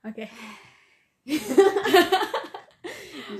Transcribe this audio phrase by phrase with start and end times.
[0.00, 0.24] Oke.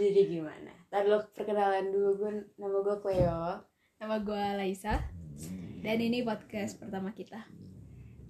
[0.00, 0.72] Jadi gimana?
[0.92, 3.64] Tadi lo perkenalan dulu gue nama gue Cleo.
[4.00, 5.00] Nama gue Laisa.
[5.80, 7.48] Dan ini podcast pertama kita.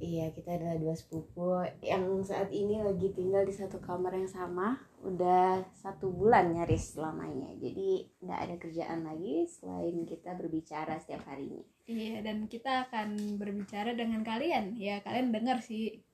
[0.01, 4.81] Iya kita adalah dua sepupu yang saat ini lagi tinggal di satu kamar yang sama
[5.05, 11.61] udah satu bulan nyaris selamanya jadi nggak ada kerjaan lagi selain kita berbicara setiap harinya
[11.91, 14.79] Iya, dan kita akan berbicara dengan kalian.
[14.79, 16.07] Ya, kalian dengar sih.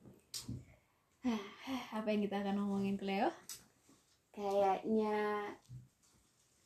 [1.91, 3.31] Apa yang kita akan ngomongin ke Leo?
[4.31, 5.49] kayaknya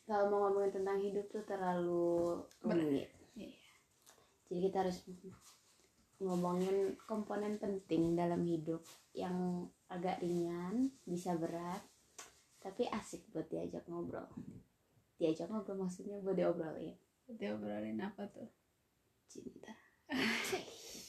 [0.03, 3.07] kalau mau ngomongin tentang hidup tuh terlalu rumit
[3.39, 3.55] Iya.
[4.51, 5.07] jadi kita harus
[6.19, 8.83] ngomongin komponen penting dalam hidup
[9.15, 11.79] yang agak ringan bisa berat
[12.59, 14.27] tapi asik buat diajak ngobrol
[15.15, 18.51] diajak ngobrol maksudnya buat diobrolin Kita obrolin apa tuh?
[19.31, 19.71] cinta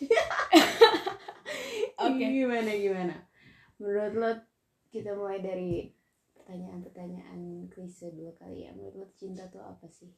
[2.04, 2.24] Oke.
[2.24, 3.14] gimana gimana
[3.78, 4.30] menurut lo
[4.90, 5.90] kita mulai dari
[6.34, 10.10] pertanyaan-pertanyaan klise dua kali ya menurut lo cinta tuh apa sih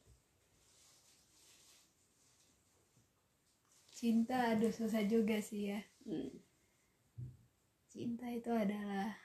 [3.97, 5.81] Cinta, aduh susah juga sih ya.
[6.05, 6.29] Hmm.
[7.89, 9.17] Cinta itu adalah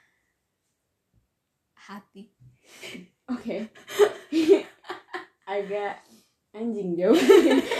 [1.76, 2.32] hati.
[3.28, 3.68] Oke.
[5.52, 6.00] Agak
[6.52, 7.16] anjing jauh.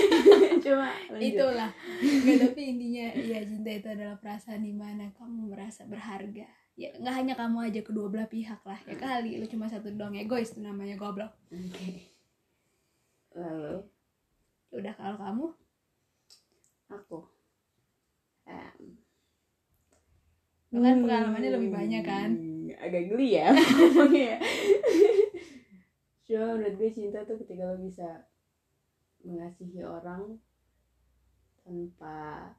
[0.65, 1.29] Coba lanjut.
[1.29, 1.71] Itulah.
[2.01, 6.49] Nggak, tapi intinya ya cinta itu adalah perasaan di mana kamu merasa berharga.
[6.73, 8.81] Ya nggak hanya kamu aja kedua belah pihak lah.
[8.89, 11.37] Ya kali lu cuma satu doang egois itu namanya goblok.
[11.53, 12.09] Oke.
[13.37, 13.85] Lalu
[14.73, 15.47] Ya Udah kalau kamu
[16.89, 17.19] aku.
[18.49, 18.97] Em,
[20.73, 22.33] Lu kan pengalamannya lebih banyak kan?
[22.33, 24.41] Hmm, Agak geli ya ngomongnya.
[26.25, 28.09] Cuma menurut gue cinta tuh ketika lo bisa
[29.23, 30.39] mengasihi orang
[31.63, 32.51] tanpa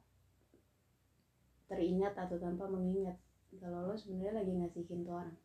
[1.68, 3.16] teringat atau tanpa mengingat
[3.60, 5.36] kalau lo sebenarnya lagi ngasihin tuh orang.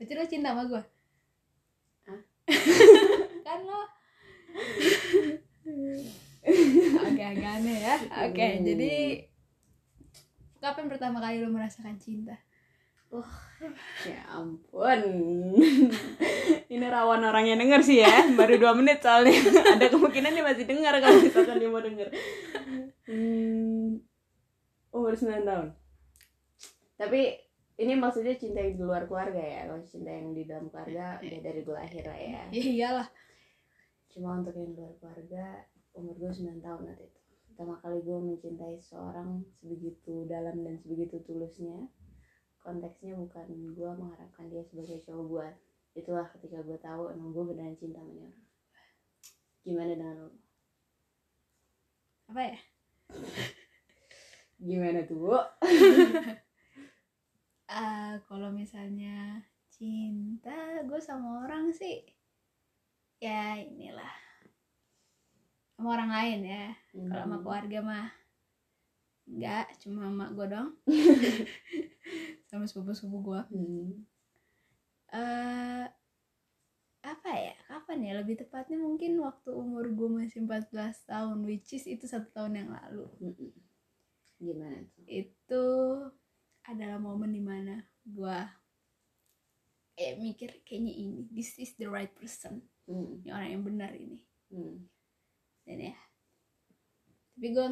[0.00, 0.82] Berarti lo cinta sama gue?
[2.08, 2.20] Hah?
[3.46, 3.80] kan lo
[7.06, 7.94] Oke agak aneh ya
[8.26, 8.66] Oke Hmm.
[8.66, 8.92] jadi
[10.58, 12.38] Kapan pertama kali lo merasakan cinta?
[14.08, 15.00] Ya ampun.
[16.72, 18.32] Ini rawan orang yang denger sih ya.
[18.32, 19.36] Baru dua menit soalnya.
[19.76, 22.08] Ada kemungkinan dia masih dengar kalau misalkan dia mau denger.
[23.06, 24.00] Hmm,
[24.90, 25.68] umur 9 tahun.
[26.96, 27.20] Tapi
[27.82, 29.68] ini maksudnya cinta yang di luar keluarga ya.
[29.68, 32.42] Kalau cinta yang di dalam keluarga udah dari gue lahir lah ya.
[32.48, 33.08] Ya iyalah
[34.08, 35.44] Cuma untuk yang di luar keluarga
[35.92, 37.20] umur gue 9 tahun waktu itu.
[37.52, 41.92] Pertama kali gue mencintai seorang sebegitu dalam dan sebegitu tulusnya
[42.62, 45.48] konteksnya bukan gue mengharapkan dia sebagai cowok gue
[45.92, 48.24] itulah ketika gue tahu emang gue beneran cinta sama dia.
[48.24, 48.48] Orang
[49.62, 50.30] gimana dengan lo?
[52.32, 52.58] Apa ya?
[54.68, 55.34] gimana tuh bu
[57.72, 59.40] Ah, kalau misalnya
[59.72, 62.04] cinta gue sama orang sih
[63.18, 64.16] ya inilah.
[65.76, 66.66] Sama orang lain ya.
[66.92, 68.21] Kalau sama keluarga mah
[69.28, 70.68] enggak cuma sama gue dong
[72.50, 73.88] sama sepupu-sepupu gue Hmm.
[75.12, 75.84] eh
[77.02, 81.84] apa ya kapan ya lebih tepatnya mungkin waktu umur gue masih 14 tahun which is
[81.90, 83.50] itu satu tahun yang lalu Mm-mm.
[84.38, 85.64] gimana tuh itu
[86.70, 87.74] adalah momen di mana
[88.06, 88.38] gue
[89.98, 93.22] eh mikir kayaknya ini this is the right person Hmm.
[93.22, 94.18] ini orang yang benar ini
[94.50, 94.90] Hmm.
[95.66, 95.94] dan ya
[97.34, 97.66] tapi gue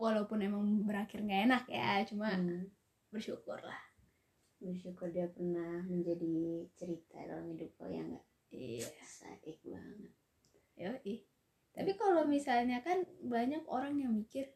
[0.00, 2.64] walaupun emang berakhir nggak enak ya cuma Hmm.
[3.12, 3.80] bersyukur lah
[4.60, 8.88] bersyukur dia pernah menjadi cerita dalam hidup lo ya nggak iya.
[9.04, 10.12] saik banget.
[10.76, 11.16] Yoi.
[11.70, 14.52] Tapi kalau misalnya kan banyak orang yang mikir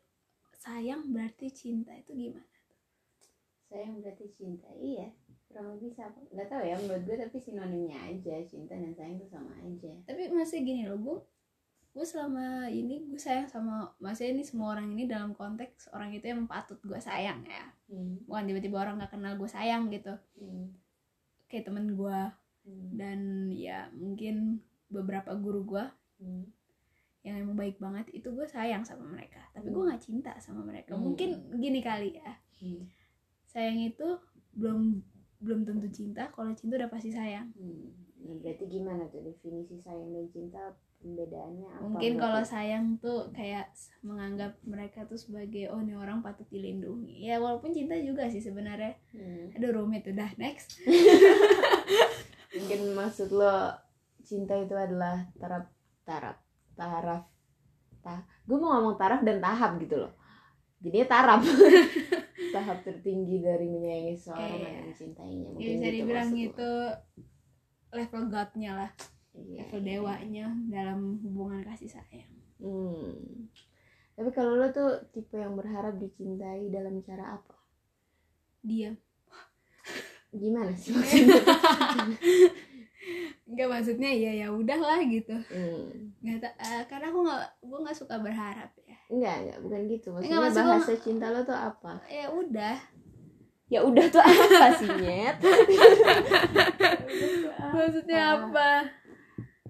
[0.58, 2.44] sayang berarti cinta itu gimana?
[3.74, 5.10] sayang berarti cinta iya.
[5.50, 6.18] Kurang lebih sama.
[6.30, 9.92] Nggak tahu ya menurut gue tapi sinonimnya aja cinta dan sayang tuh sama aja.
[10.06, 11.18] Tapi masih gini loh, gue
[11.94, 16.26] gue selama ini gue sayang sama maksudnya ini semua orang ini dalam konteks orang itu
[16.26, 18.26] yang patut gue sayang ya hmm.
[18.26, 20.74] bukan tiba-tiba orang nggak kenal gue sayang gitu Hmm.
[21.46, 22.18] kayak temen gue
[22.64, 22.90] Hmm.
[22.96, 23.18] dan
[23.52, 24.58] ya mungkin
[24.90, 25.84] beberapa guru gue
[26.18, 26.50] Hmm.
[27.22, 30.98] yang emang baik banget itu gue sayang sama mereka tapi gue nggak cinta sama mereka
[30.98, 31.14] Hmm.
[31.14, 32.90] mungkin gini kali ya Hmm.
[33.46, 34.18] sayang itu
[34.50, 34.98] belum
[35.38, 38.02] belum tentu cinta kalau cinta udah pasti sayang Hmm.
[38.24, 40.72] Nah, berarti gimana tuh definisi sayang dan cinta
[41.04, 41.80] pembedaannya apa?
[41.84, 42.22] mungkin berarti?
[42.24, 43.68] kalau sayang tuh kayak
[44.00, 48.96] menganggap mereka tuh sebagai oh ini orang patut dilindungi ya walaupun cinta juga sih sebenarnya
[49.12, 49.52] Hmm.
[49.52, 50.80] aduh rumit udah next
[52.54, 53.76] mungkin maksud lo
[54.20, 55.68] cinta itu adalah taraf
[56.02, 56.36] taraf
[56.72, 57.22] taraf
[58.00, 60.12] ta gue mau ngomong taraf dan tahap gitu loh
[60.80, 61.40] jadinya taraf
[62.54, 64.62] tahap tertinggi dari menyayangi seseorang Iya.
[64.62, 65.44] dan mencintainya.
[65.44, 66.70] ya Mungkin bisa gitu dibilang itu
[67.90, 68.90] level godnya lah
[69.34, 69.86] Iya, level iya.
[69.90, 73.50] dewanya dalam hubungan kasih sayang Hmm.
[74.14, 77.54] Tapi kalau lo tuh tipe yang berharap dicintai dalam cara apa?
[78.60, 78.94] diam
[80.30, 81.36] Gimana sih maksudnya?
[83.44, 86.16] nggak maksudnya ya ya udahlah gitu hmm.
[86.24, 90.06] nggak eh, karena aku nggak gue nggak suka berharap ya Enggak, enggak, bukan gitu.
[90.08, 91.90] Maksudnya Enggak, maksud gua- bahasa cinta lo tuh apa?
[92.08, 92.76] ya udah
[93.64, 95.36] Ya udah tuh apa sih, Nyet?
[97.74, 98.68] maksudnya apa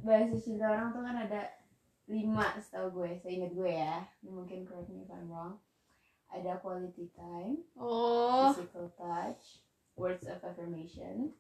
[0.05, 1.43] Bahasa cinta orang tuh kan ada
[2.05, 4.05] lima setahu gue, seingat gue ya.
[4.21, 5.57] Mungkin correct me if I'm wrong.
[6.29, 9.65] Ada quality time, oh physical touch,
[9.97, 11.33] words of affirmation.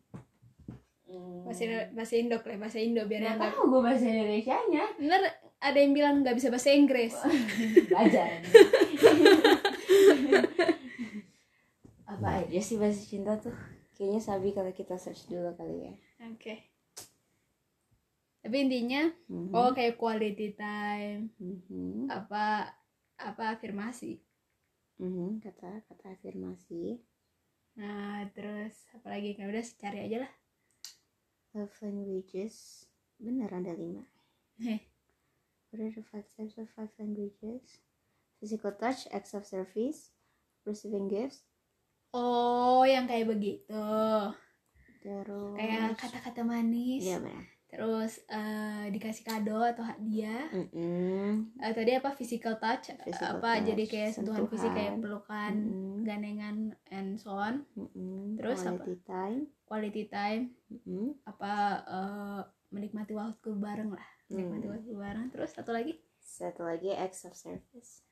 [1.04, 1.44] Hmm.
[1.44, 5.20] bahasa bahasa Indo lah bahasa Indo biar Nggak tahu gue bahasa Indonesia nya bener
[5.60, 7.12] ada yang bilang nggak bisa bahasa Inggris
[7.92, 8.40] belajar
[12.08, 13.52] apa aja sih bahasa cinta tuh
[13.92, 15.94] kayaknya sabi kalau kita search dulu kali ya
[16.24, 16.73] oke
[18.44, 19.08] tapi intinya
[19.56, 22.12] oh kayak quality time Mhm.
[22.12, 22.76] apa
[23.16, 24.20] apa afirmasi.
[25.00, 27.00] Mhm, kata kata afirmasi.
[27.80, 29.32] Nah terus apa lagi?
[29.32, 30.32] Kan udah cari aja lah.
[31.56, 32.84] Love languages.
[33.16, 34.04] Bener ada lima.
[34.60, 34.92] Heh.
[35.72, 37.80] what are the five types of five languages.
[38.44, 40.12] Physical touch acts of service
[40.68, 41.48] receiving gifts.
[42.12, 43.88] Oh yang kayak begitu.
[45.00, 47.00] Terus kayak kata-kata manis.
[47.08, 51.58] Iya benar terus eh, dikasih kado atau hadiah Mhm.
[51.58, 55.02] Eh, tadi apa physical touch Physical apa touch, jadi kayak sentuhan fisik kayak sentuhan.
[55.02, 55.96] pelukan Mhm.
[56.02, 56.56] ganengan
[56.88, 58.38] and so on Mhm.
[58.38, 58.78] Terus apa?
[58.78, 61.06] quality time quality time Mhm.
[61.24, 61.52] apa
[61.84, 62.40] eh,
[62.70, 64.74] menikmati waktu bareng lah menikmati Hmm.
[64.74, 68.02] waktu bareng terus satu lagi satu lagi acts of service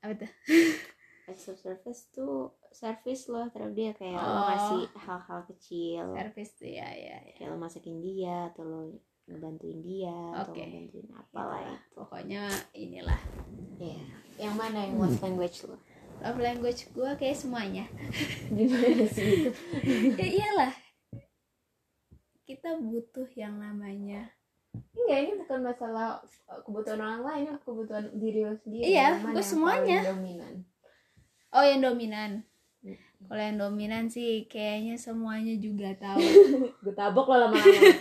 [0.00, 0.32] apa tuh
[1.32, 4.44] acts of service tuh service loh terhadap dia kayak lo Oh.
[4.48, 6.04] ngasih hal-hal kecil.
[6.12, 7.34] Service tuh ya ya ya.
[7.40, 8.80] Kayak lo masakin dia atau lo
[9.24, 10.60] ngebantuin dia atau Oke.
[10.60, 11.96] ngebantuin apalah itu.
[11.96, 12.42] pokoknya
[12.76, 13.20] inilah.
[13.80, 14.04] Iya.
[14.40, 15.76] yang mana yang love language lo?
[16.20, 17.84] Love language gue kayak semuanya.
[18.56, 19.50] Gimana sih itu?
[20.20, 20.72] Ya iyalah.
[22.42, 24.28] Kita butuh yang namanya.
[24.96, 29.44] Enggak ini bukan masalah uh, kebutuhan orang lain ini kebutuhan diri lo sendiri Iya, yang
[29.44, 30.00] semuanya.
[31.52, 32.42] Oh yang dominan
[32.82, 32.98] Hmm.
[33.30, 36.18] kalau yang dominan sih kayaknya semuanya juga tahu
[36.82, 37.62] gue tabok lo lama-lama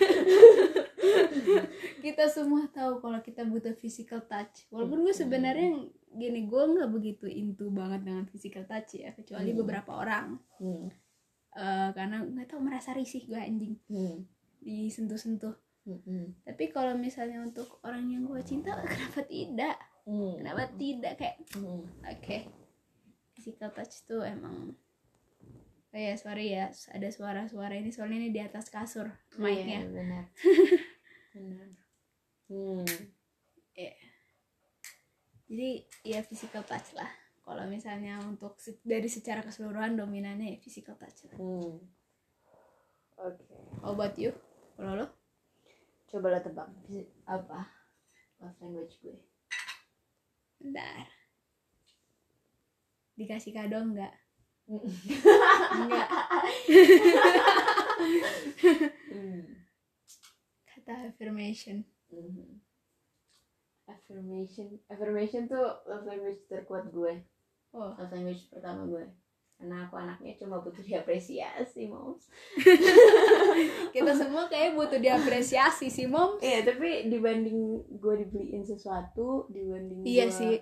[2.01, 7.29] kita semua tahu kalau kita butuh physical touch walaupun gue sebenarnya gini gue nggak begitu
[7.29, 9.59] into banget dengan physical touch ya kecuali Hmm.
[9.61, 10.87] beberapa orang hmm.
[11.51, 14.25] Eh, karena nggak tahu merasa risih gue anjing Hmm.
[14.57, 16.33] disentuh-sentuh Hmm.
[16.41, 19.77] tapi kalau misalnya untuk orang yang gue cinta kenapa tidak
[20.09, 20.41] Hmm.
[20.41, 21.85] kenapa tidak kayak Hmm.
[22.01, 22.37] oke
[23.41, 24.77] physical touch tuh emang
[25.91, 29.09] oh ya sorry ya ada suara-suara ini soalnya ini di atas kasur
[29.81, 30.23] Iya, benar.
[31.33, 31.67] Benar.
[32.45, 32.85] Hmm.
[35.47, 35.69] jadi
[36.03, 37.09] ya physical touch lah.
[37.41, 41.35] Kalau misalnya untuk se- dari secara keseluruhan dominannya ya physical touch lah.
[41.35, 41.79] Hmm.
[43.17, 43.43] oke.
[43.81, 44.31] How about you?
[44.75, 45.07] Kalau lo?
[46.07, 46.67] Coba lo tebak.
[47.25, 47.67] Apa?
[48.39, 49.17] Love language gue.
[50.59, 51.07] Bentar
[53.13, 54.13] dikasih kado enggak?
[55.73, 56.07] Enggak.
[60.65, 61.83] Kata affirmation.
[62.09, 62.59] Mhm.
[63.83, 64.79] affirmation.
[64.87, 67.19] Affirmation tuh love language terkuat gue.
[67.71, 67.91] Oh.
[67.91, 69.03] Love language pertama gue.
[69.55, 72.31] Karena aku anaknya cuma butuh diapresiasi moms.
[73.93, 77.59] Kita semua kayak butuh diapresiasi sih mom iya tapi dibanding
[77.91, 80.53] gue dibeliin sesuatu dibanding iya gue- sih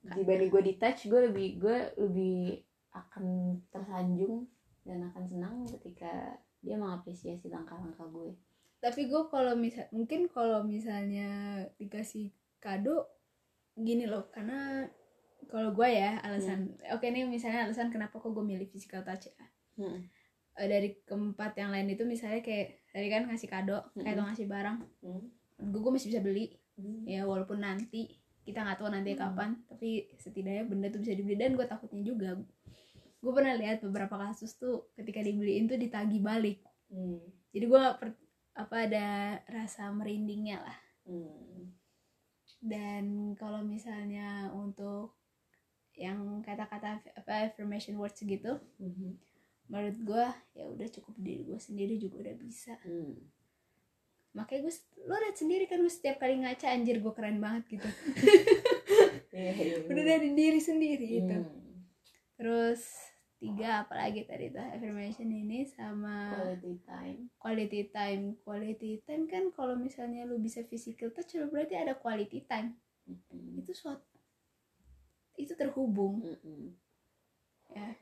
[0.00, 3.24] dibanding gue di touch gue lebih gue lebih akan
[3.68, 4.48] tersanjung
[4.82, 8.32] dan akan senang ketika dia mengapresiasi langkah-langkah gue
[8.80, 11.28] tapi gue kalau misal mungkin kalau misalnya
[11.76, 13.04] dikasih kado
[13.76, 14.88] gini loh karena
[15.48, 19.46] kalau gue ya alasan oke nih misalnya alasan kenapa kok gue milih physical touch ya
[19.76, 20.00] hmm.
[20.58, 24.12] Eh, dari keempat yang lain itu misalnya kayak tadi kan ngasih kado kayak Mm-mm.
[24.12, 25.24] atau ngasih barang Hmm.
[25.60, 27.04] gue gue masih bisa beli Hmm.
[27.04, 28.08] ya walaupun nanti
[28.42, 29.20] kita nggak tahu nanti Hmm.
[29.22, 32.30] kapan tapi setidaknya benda tuh bisa dibeli dan gue takutnya juga
[33.20, 37.20] gue pernah lihat beberapa kasus tuh ketika dibeliin tuh ditagi balik Hmm.
[37.52, 37.82] jadi gue
[38.52, 39.06] apa ada
[39.46, 41.70] rasa merindingnya lah Hmm.
[42.60, 43.04] dan
[43.34, 45.16] kalau misalnya untuk
[45.94, 49.20] yang kata-kata apa affirmation words gitu Mhm.
[49.68, 50.24] menurut gue
[50.56, 53.14] ya udah cukup diri gue sendiri juga udah bisa Hmm.
[54.30, 57.88] Makanya gue lo liat sendiri kan gue setiap kali ngaca anjir gue keren banget gitu.
[59.30, 61.86] Iya, iya, udah dari diri sendiri itu Hmm.
[62.34, 62.82] terus
[63.38, 67.18] tiga apalagi tadi tuh affirmation ini sama quality time.
[67.38, 68.22] quality time.
[68.42, 72.76] Quality time kan kalau misalnya lu bisa physical touch lu berarti ada quality time.
[73.08, 73.62] Mm-mm.
[73.64, 74.04] itu suatu
[75.38, 76.20] itu terhubung.
[76.20, 76.74] Mm-mm.
[77.72, 77.96] ya.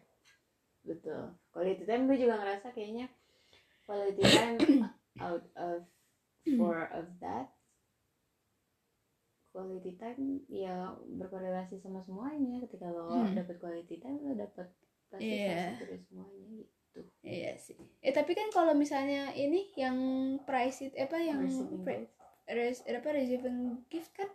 [0.83, 1.39] Betul.
[1.55, 3.07] Quality time gue juga ngerasa kayaknya
[3.87, 4.59] quality time
[5.29, 5.85] out of
[6.45, 7.51] four of that.
[9.49, 12.63] Quality time ya berkorelasi sama semuanya.
[12.63, 13.35] Ketika lo Hmm.
[13.35, 14.69] dapet quality time lo dapet
[15.09, 15.75] pasti Iya.
[15.75, 17.01] dari semuanya gitu.
[17.25, 17.75] Iya sih.
[17.99, 19.97] Eh tapi kan kalau misalnya ini yang
[20.45, 22.13] price it apa yang Receiving pre-
[22.47, 24.29] res, apa receiving gift kan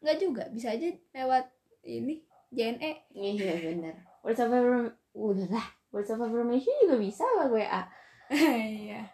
[0.00, 0.48] nggak juga.
[0.50, 1.44] Bisa aja lewat
[1.84, 3.92] ini JNE iya
[4.24, 5.66] words of affirm udah lah.
[5.92, 7.82] Words of affirmation juga bisa lah WA
[8.82, 9.06] iya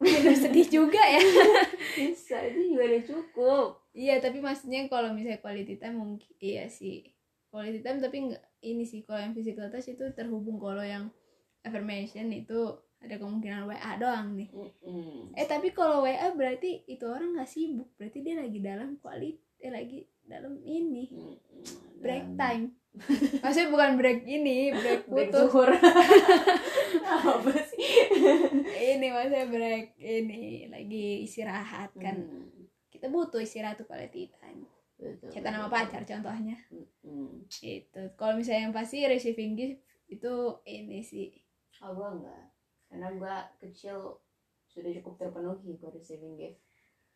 [0.00, 1.20] Aduh, sedih juga ya.
[1.98, 3.68] Bisa itu juga udah cukup.
[3.92, 7.04] Iya tapi maksudnya kalau misalnya quality time mungkin iya sih.
[7.52, 11.12] Quality time tapi nggak ini sih kalau yang physical touch itu terhubung kalau yang
[11.60, 14.48] affirmation itu ada kemungkinan WA doang nih.
[14.52, 15.32] Mm-mm.
[15.36, 17.88] eh tapi kalau WA berarti itu orang nggak sibuk.
[17.96, 21.12] Berarti dia lagi dalam quality eh, lagi dalam ini.
[21.12, 21.36] Mm-mm.
[22.00, 22.64] break Dan- time
[23.40, 25.70] maksudnya bukan break ini break break putus zuhur
[27.06, 27.86] apa sih
[28.94, 32.50] ini maksudnya break ini lagi istirahat kan Hmm,
[32.90, 34.66] kita butuh istirahat tuh quality time
[35.54, 35.70] sama betul.
[35.70, 37.46] pacar contohnya Mm-mm.
[37.62, 39.78] itu kalau misalnya yang pasti receiving gift
[40.08, 40.32] itu
[40.66, 41.30] ini sih
[41.80, 42.44] Oh, gue enggak.
[42.92, 43.96] Karena gue kecil
[44.68, 46.58] sudah cukup terpenuhi gue receiving gift.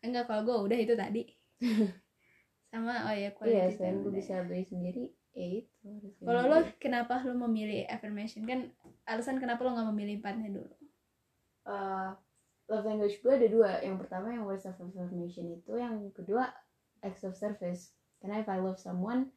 [0.01, 1.21] enggak kalau gue udah itu tadi
[2.71, 4.19] sama oh ya Iya, quality selain time gue udah.
[4.19, 5.03] bisa beli sendiri,
[5.35, 5.87] ya itu.
[6.23, 6.79] kalau lo gift.
[6.79, 8.71] kenapa lo memilih affirmation kan
[9.03, 10.75] alasan kenapa lo nggak memilih empatnya dulu
[11.65, 12.09] Eh,
[12.69, 13.71] love language gue ada dua.
[13.81, 16.53] Yang pertama yang words of affirmation itu, yang kedua
[17.01, 17.93] acts of service.
[18.21, 19.33] Karena if I love someone,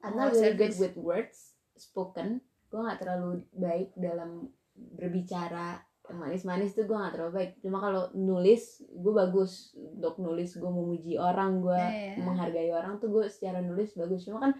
[0.00, 2.40] I'm Oh, not really good with words spoken.
[2.72, 7.50] Gue nggak terlalu baik dalam berbicara manis-manis tuh gue nggak terlalu baik.
[7.62, 12.22] Cuma kalau nulis gue bagus untuk nulis gue memuji orang gue Iya, iya.
[12.22, 14.26] menghargai orang tuh gue secara nulis bagus.
[14.26, 14.52] Cuma kan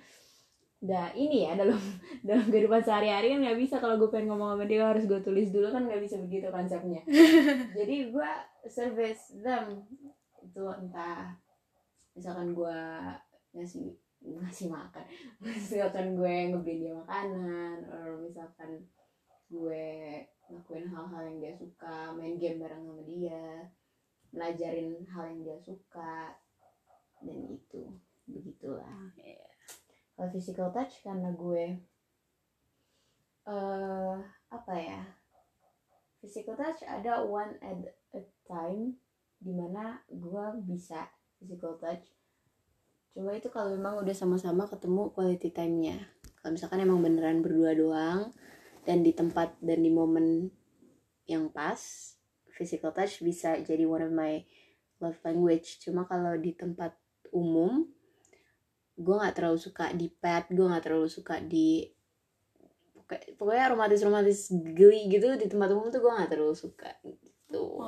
[0.83, 1.79] udah ini ya dalam
[2.27, 5.55] dalam kehidupan sehari-hari kan nggak bisa kalau gue pengen ngomong sama dia harus gue tulis
[5.55, 7.07] dulu kan nggak bisa begitu konsepnya
[7.79, 8.31] jadi gue
[8.67, 9.87] service them
[10.43, 11.39] itu entah
[12.19, 12.79] misalkan gue
[13.55, 13.95] ngasih
[14.27, 15.07] ngasih makan
[15.47, 18.83] misalkan gue ngebeliin dia makanan atau misalkan
[19.55, 19.87] gue
[20.53, 23.73] ngelakuin hal-hal yang dia suka main game bareng sama dia
[24.29, 26.37] belajarin hal yang dia suka
[27.25, 27.89] dan itu
[28.29, 29.17] begitulah.
[29.17, 29.49] Iya.
[30.13, 31.81] kalau physical touch karena gue
[33.43, 34.17] eh
[34.53, 35.03] apa ya
[36.21, 37.81] physical touch ada one at
[38.13, 39.01] a time
[39.41, 41.09] di mana gue bisa
[41.41, 42.13] physical touch.
[43.17, 46.13] Coba itu kalau memang udah sama-sama ketemu quality time-nya.
[46.41, 48.33] Kalau misalkan emang beneran berdua doang
[48.83, 50.51] dan di tempat dan di momen
[51.27, 51.79] yang pas
[52.53, 54.43] physical touch bisa jadi one of my
[54.99, 55.79] love language.
[55.83, 56.95] Cuma kalau di tempat
[57.33, 57.87] umum
[58.93, 61.89] gue nggak terlalu suka di pet gue nggak terlalu suka di
[63.41, 67.81] pokoknya- romantis romantis geli gitu di tempat umum tuh gue nggak terlalu suka gitu.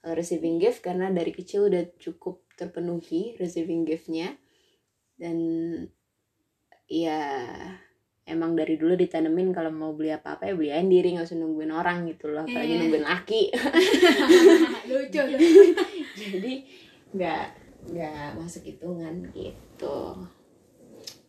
[0.00, 4.38] Kalau receiving gift karena dari kecil udah cukup terpenuhi receiving giftnya.
[5.16, 5.36] Dan
[6.86, 7.50] ya
[8.26, 11.38] emang dari dulu ditanemin kalau mau beli apa apa ya beli aja sendiri nggak usah
[11.38, 12.80] nungguin orang gitu loh apalagi Iya.
[12.82, 13.42] nungguin laki
[14.90, 15.22] lucu
[16.20, 16.52] jadi
[17.12, 17.44] nggak
[17.86, 19.98] nggak masuk hitungan gitu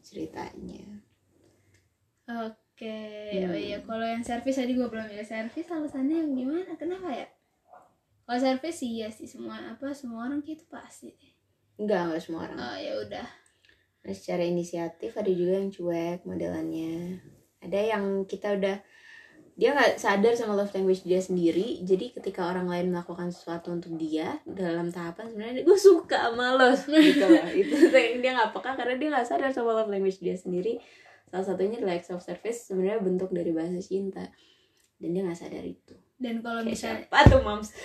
[0.01, 0.83] ceritanya
[2.27, 2.99] Oke,
[3.31, 3.49] Hmm.
[3.49, 6.75] oh iya kalau yang servis tadi gue belum ya servis alasannya yang gimana?
[6.75, 7.23] Kenapa ya?
[8.21, 11.15] Kalau servis sih iya sih semua apa semua orang gitu pasti.
[11.79, 13.27] nggak nggak semua orang Oh ya udah.
[14.03, 17.21] Nah, secara inisiatif ada juga yang cuek modelannya.
[17.63, 18.77] Ada yang kita udah
[19.57, 21.81] dia nggak sadar sama love language dia sendiri.
[21.81, 26.69] Jadi ketika orang lain melakukan sesuatu untuk dia dalam tahapan sebenarnya gue suka sama lo.
[26.77, 27.75] Gitu loh itu.
[27.89, 30.77] Yang dia nggak peka karena dia nggak sadar sama love language dia sendiri.
[31.27, 34.29] Salah satunya adalah acts of service sebenarnya bentuk dari bahasa cinta.
[35.01, 35.97] Dan dia nggak sadar itu.
[36.17, 37.69] Dan kalau Kayak misalnya siapa tuh mams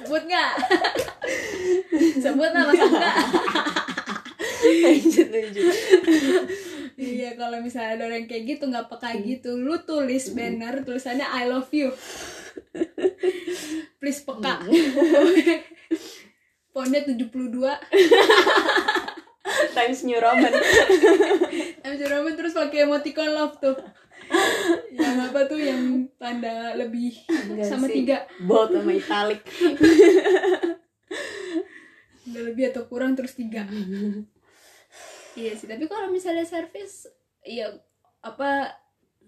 [0.00, 0.52] sebut nggak?
[1.60, 1.83] sebut
[2.22, 3.16] nama enggak?
[4.64, 5.64] lanjut lanjut
[6.94, 11.50] Iya kalau misalnya ada orang kayak gitu nggak peka gitu, lu tulis banner tulisannya I
[11.50, 11.90] love you.
[13.98, 14.62] Please peka.
[16.70, 17.34] Fontnya 72
[19.74, 20.54] Times New Roman
[21.82, 23.74] MC Roman terus pakai emoticon love tuh.
[24.90, 25.82] yang apa tuh yang
[26.16, 28.00] tanda lebih Enggak sama sih.
[28.00, 29.44] tiga bold sama italic
[32.24, 33.64] udah lebih atau kurang terus tiga
[35.40, 37.10] iya sih tapi kalau misalnya service
[37.42, 37.68] ya
[38.22, 38.70] apa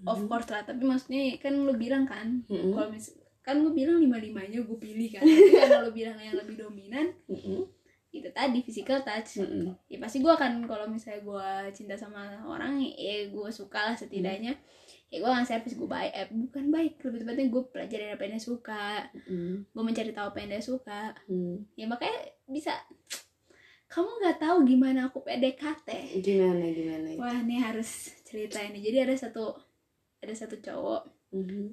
[0.05, 0.29] of Mhm.
[0.29, 2.73] course lah tapi maksudnya kan lu bilang kan Mm-mm.
[2.73, 3.11] kalau mis
[3.41, 7.07] kan lu bilang lima limanya gue pilih kan tapi karena lu bilang yang lebih dominan
[7.26, 7.65] Mm-mm.
[8.11, 9.73] itu tadi physical touch Mm-mm.
[9.88, 14.57] ya pasti gue akan kalau misalnya gue cinta sama orang ya gue suka lah setidaknya
[15.06, 18.34] ya gue nggak servis gue baik eh, bukan baik lebih tepatnya gue pelajarin apa yang
[18.34, 18.84] dia suka
[19.14, 19.52] Mm-mm.
[19.64, 21.56] gue mencari tahu apa yang dia suka Mm.
[21.75, 22.72] ya makanya bisa
[23.86, 25.88] kamu nggak tahu gimana aku PDKT
[26.20, 27.18] gimana gimana itu?
[27.18, 27.90] wah ini harus
[28.22, 29.54] cerita ini jadi ada satu
[30.18, 31.64] ada satu cowok Mhm.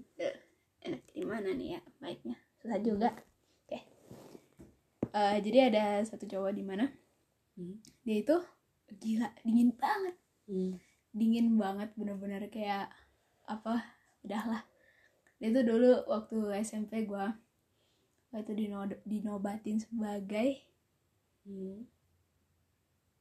[0.83, 3.09] enak di mana nih ya baiknya susah juga
[3.63, 3.79] oke
[5.09, 6.85] Eh, jadi ada satu cowok di mana
[7.53, 7.77] Hmm.
[8.01, 8.33] dia itu
[8.93, 10.73] gila dingin banget Mm.
[11.11, 12.89] dingin banget bener-bener kayak
[13.53, 13.83] apa
[14.23, 14.63] udahlah
[15.37, 17.35] dia tuh dulu waktu SMP gua
[18.31, 20.63] waktu dino dinobatin sebagai
[21.43, 21.83] Mm.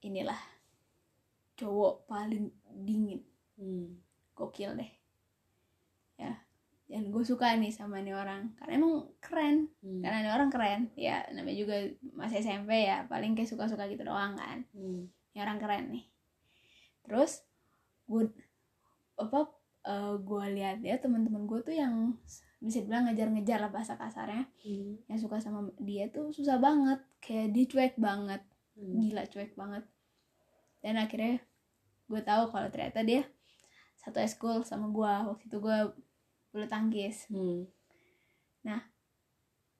[0.01, 0.39] inilah
[1.53, 2.47] cowok paling
[2.81, 3.19] dingin
[3.59, 3.99] Mm.
[4.33, 4.91] gokil deh
[6.15, 6.33] ya
[6.87, 10.01] dan gue suka nih sama nih orang karena emang keren Mm.
[10.01, 11.75] karena nih orang keren ya namanya juga
[12.15, 15.11] masih SMP ya paling kayak suka-suka gitu doang kan Mm.
[15.35, 16.05] ini orang keren nih
[17.03, 17.43] terus
[18.07, 18.31] gue
[19.19, 19.51] apa
[20.17, 22.15] gue lihat ya teman-teman gue tuh yang
[22.57, 25.03] bisa dibilang ngejar-ngejar lah bahasa kasarnya Mm.
[25.11, 28.39] yang suka sama dia tuh susah banget kayak dia cuek banget
[28.79, 28.95] Mm.
[29.03, 29.83] gila cuek banget
[30.79, 31.43] dan akhirnya
[32.07, 33.27] gue tahu kalau ternyata dia
[33.97, 35.77] satu eskul sama gue waktu itu gue
[36.49, 37.67] bulu tangkis Mm.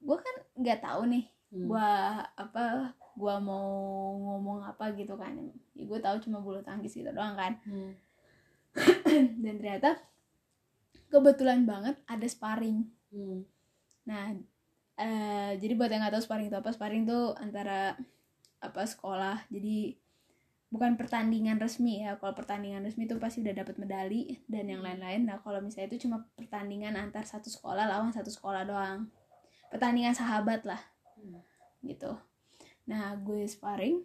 [0.04, 1.70] gue kan nggak tahu nih Mm.
[1.72, 1.88] gue
[2.36, 2.64] apa
[3.14, 3.70] gue mau
[4.18, 5.32] ngomong apa gitu kan
[5.72, 7.96] ya gue tahu cuma bulu tangkis gitu doang kan Mm.
[9.44, 10.02] Dan ternyata
[11.14, 12.90] kebetulan banget ada sparring.
[13.14, 13.46] Mm.
[14.04, 14.34] nah
[14.98, 17.94] eh, jadi buat yang nggak tahu sparring itu apa sparring tuh antara
[18.64, 19.46] apa sekolah.
[19.52, 19.94] Jadi
[20.74, 22.18] bukan pertandingan resmi ya.
[22.18, 25.30] Kalau pertandingan resmi itu pasti udah dapat medali dan yang lain-lain.
[25.30, 29.12] Nah kalau misalnya itu cuma pertandingan antar satu sekolah lawan satu sekolah doang.
[29.70, 30.82] Pertandingan sahabat lah.
[31.14, 31.40] Hmm.
[31.86, 32.18] gitu.
[32.90, 34.02] Nah gue sparring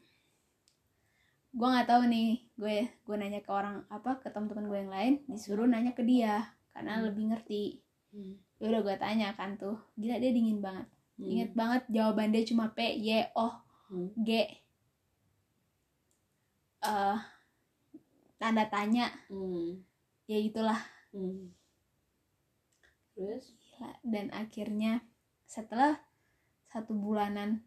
[1.48, 5.14] gue nggak tahu nih gue gue nanya ke orang apa ke teman-teman gue yang lain
[5.26, 7.04] disuruh nanya ke dia karena Hmm.
[7.08, 7.64] lebih ngerti
[8.08, 8.34] Mm.
[8.56, 10.86] ya udah gue tanya kan tuh gila dia dingin banget
[11.20, 11.28] Mm.
[11.28, 13.48] inget banget jawaban dia cuma P Y O
[13.92, 14.08] Mm.
[14.24, 14.30] G
[16.78, 17.18] eh
[18.38, 19.82] tanda tanya Mm.
[20.24, 20.80] ya itulah
[21.12, 21.52] Mm.
[23.12, 23.90] terus Gila.
[24.06, 25.02] dan akhirnya
[25.44, 25.98] setelah
[26.68, 27.64] satu bulanan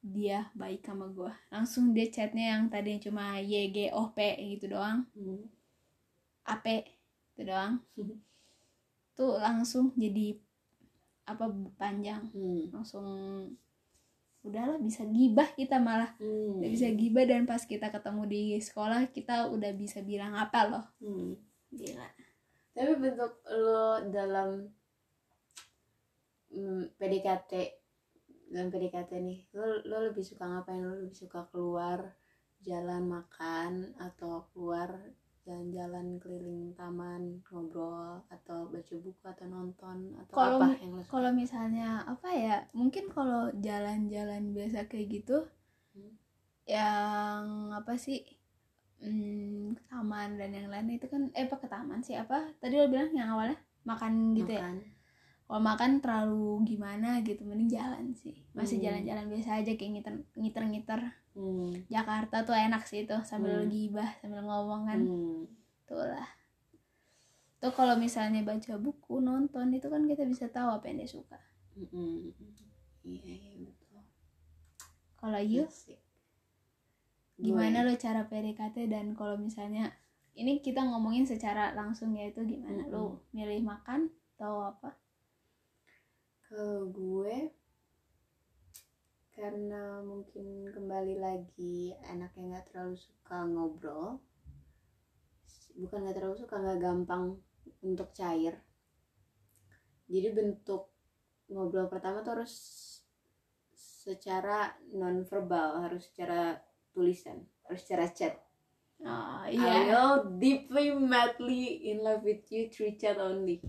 [0.00, 4.18] dia baik sama gue langsung dia chatnya yang tadinya cuma Y G O P
[4.56, 5.44] gitu doang Mm.
[6.48, 6.66] AP
[7.36, 7.84] itu doang
[9.12, 10.40] tuh langsung jadi
[11.28, 12.72] apa panjang Mm.
[12.72, 13.06] langsung
[14.40, 16.64] udahlah bisa gibah kita malah Mm.
[16.64, 20.84] udah bisa gibah dan pas kita ketemu di sekolah kita udah bisa bilang apa loh
[21.04, 21.36] Mm.
[21.76, 22.08] gila
[22.72, 24.64] tapi bentuk lo dalam
[26.56, 27.79] mm, PDKT
[28.50, 30.82] dalam PDKT nih lo lo lebih suka ngapain?
[30.82, 32.12] Lo lebih suka keluar
[32.60, 34.90] jalan makan atau keluar
[35.40, 41.10] jalan-jalan keliling taman ngobrol atau baca buku atau nonton atau Kalau- apa yang lo suka?
[41.10, 45.48] kalau misalnya apa ya mungkin kalau jalan-jalan biasa kayak gitu
[45.90, 46.14] Hmm.
[46.68, 48.22] yang apa sih
[49.00, 52.52] hmm, taman dan yang lain itu kan eh apa ke taman sih apa?
[52.60, 54.60] Tadi lo bilang yang awalnya makan gitu ya?
[54.60, 54.76] Makan
[55.50, 58.84] kalau makan terlalu gimana gitu mending jalan sih masih Hmm.
[58.86, 61.00] jalan-jalan biasa aja kayak ngiter ngiter-ngiter
[61.34, 61.90] hmm.
[61.90, 63.66] Jakarta tuh enak sih itu sambil Hmm.
[63.66, 65.42] gibah sambil ngomong kan Hmm.
[65.84, 66.28] tuh lah
[67.58, 71.36] tuh kalau misalnya baca buku nonton itu kan kita bisa tahu apa yang dia suka
[71.74, 72.30] Mm-mm.
[73.02, 74.00] iya iya betul
[75.18, 75.98] kalau you Asik.
[77.36, 79.90] gimana lo cara PDKT dan kalau misalnya
[80.32, 84.08] ini kita ngomongin secara langsung ya itu gimana lo milih makan
[84.38, 84.94] atau apa
[86.50, 87.46] Kalau gue
[89.38, 94.18] karena mungkin kembali lagi anaknya nggak terlalu suka ngobrol,
[95.78, 97.38] bukan nggak terlalu suka nggak gampang
[97.86, 98.58] untuk cair.
[100.10, 100.90] Jadi bentuk
[101.54, 102.54] ngobrol pertama tuh harus
[103.78, 106.58] secara non verbal, harus secara
[106.90, 108.34] tulisan, harus secara chat.
[109.06, 113.62] oh I iya will deeply madly in love with you through chat only.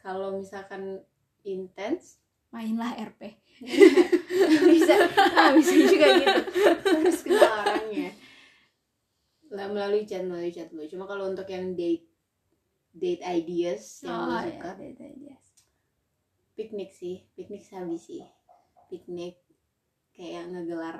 [0.00, 1.04] Kalau misalkan
[1.46, 2.18] intens
[2.50, 3.44] mainlah RP
[4.74, 4.94] bisa
[5.38, 6.40] ah, bisa juga gitu.
[6.90, 8.10] Harus kenal orangnya.
[9.54, 10.82] Lah melalui chat melalui chat dulu.
[10.90, 12.10] Cuma kalau untuk yang date
[12.94, 14.70] date ideas yang oh gue iya suka.
[14.78, 15.36] iya, iya, iya.
[16.58, 17.22] piknik sih.
[17.38, 18.22] Piknik sabi sih.
[18.90, 19.38] Piknik
[20.14, 20.98] kayak ngegelar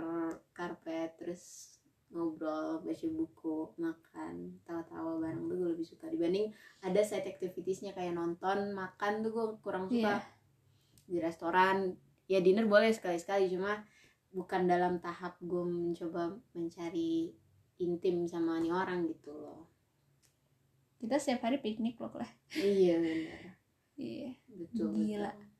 [0.54, 1.74] karpet terus
[2.14, 6.06] ngobrol baca buku makan tawa-tawa bareng tuh gue lebih suka.
[6.06, 6.54] Dibanding
[6.86, 10.22] ada side activitiesnya kayak nonton makan tuh gue kurang suka.
[10.22, 10.33] Iya.
[11.04, 11.92] Di restoran
[12.24, 13.84] ya dinner boleh sekali-sekali cuma
[14.34, 17.30] bukan dalam tahap gue mencoba mencari
[17.78, 19.66] intim sama nih orang gitu loh.
[20.98, 23.42] Kita setiap hari piknik loh lah iya benar
[24.00, 24.30] iya.
[24.48, 25.30] Betul Gila.
[25.30, 25.52] betul.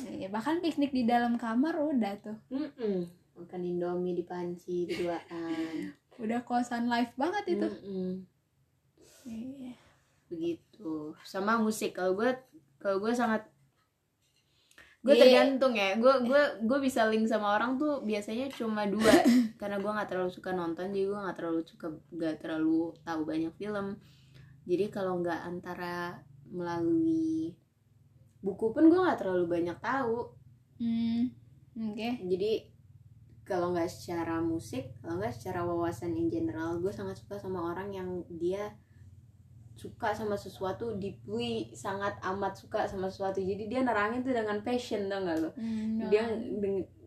[0.00, 2.38] Iya, bahkan piknik di dalam kamar udah tuh.
[2.48, 3.04] Mm-mm.
[3.40, 5.96] makan indomie di panci berduaan.
[6.20, 7.68] Udah kosan live banget itu.
[7.68, 8.10] Mm-mm.
[9.28, 9.76] iya
[10.30, 11.12] begitu.
[11.26, 11.98] Sama musik.
[11.98, 12.30] Kalau gue
[12.78, 13.44] kalau gue sangat
[15.00, 15.22] gue Iya.
[15.26, 15.98] tergantung ya.
[15.98, 19.10] Gue gue gue bisa link sama orang tuh biasanya cuma dua.
[19.60, 23.52] Karena gue nggak terlalu suka nonton jadi gue nggak terlalu suka nggak terlalu tahu banyak
[23.58, 23.98] film.
[24.64, 27.52] Jadi kalau nggak antara melalui
[28.40, 30.30] buku pun gue nggak terlalu banyak tahu.
[30.80, 31.34] Hmm
[31.76, 32.08] oke.
[32.28, 32.52] Jadi
[33.44, 37.90] kalau nggak secara musik kalau nggak secara wawasan in general gue sangat suka sama orang
[37.90, 38.70] yang dia
[39.80, 43.40] suka sama sesuatu deeply sangat amat suka sama sesuatu.
[43.40, 45.50] Jadi dia nerangin tuh dengan passion tau gak lo?
[45.56, 46.28] Hmm, dia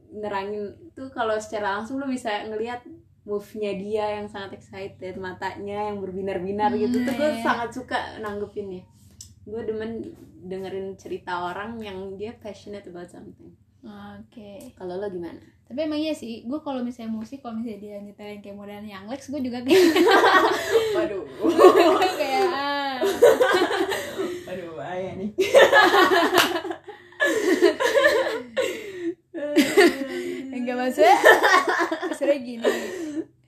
[0.09, 2.81] nerangin tuh kalau secara langsung lo bisa ngelihat
[3.23, 6.97] move-nya dia yang sangat excited matanya yang berbinar-binar gitu.
[6.97, 7.43] Hmm, tuh gue iya.
[7.45, 8.81] sangat suka nanggepinnya.
[9.45, 10.09] Gue demen
[10.43, 14.71] dengerin cerita orang yang dia passionate about something oke.
[14.79, 15.43] Kalau lo gimana?
[15.67, 19.07] Tapi emang iya sih gue kalau misalnya musik kalau misalnya dia nyetelin kayak modelan yang
[19.07, 19.83] Lex gue juga kayak
[20.95, 21.23] waduh.
[22.19, 22.99] Kayak ah.
[24.47, 25.31] waduh bahaya nih.
[30.53, 31.17] Enggak maksudnya
[32.15, 32.71] sebenernya gini.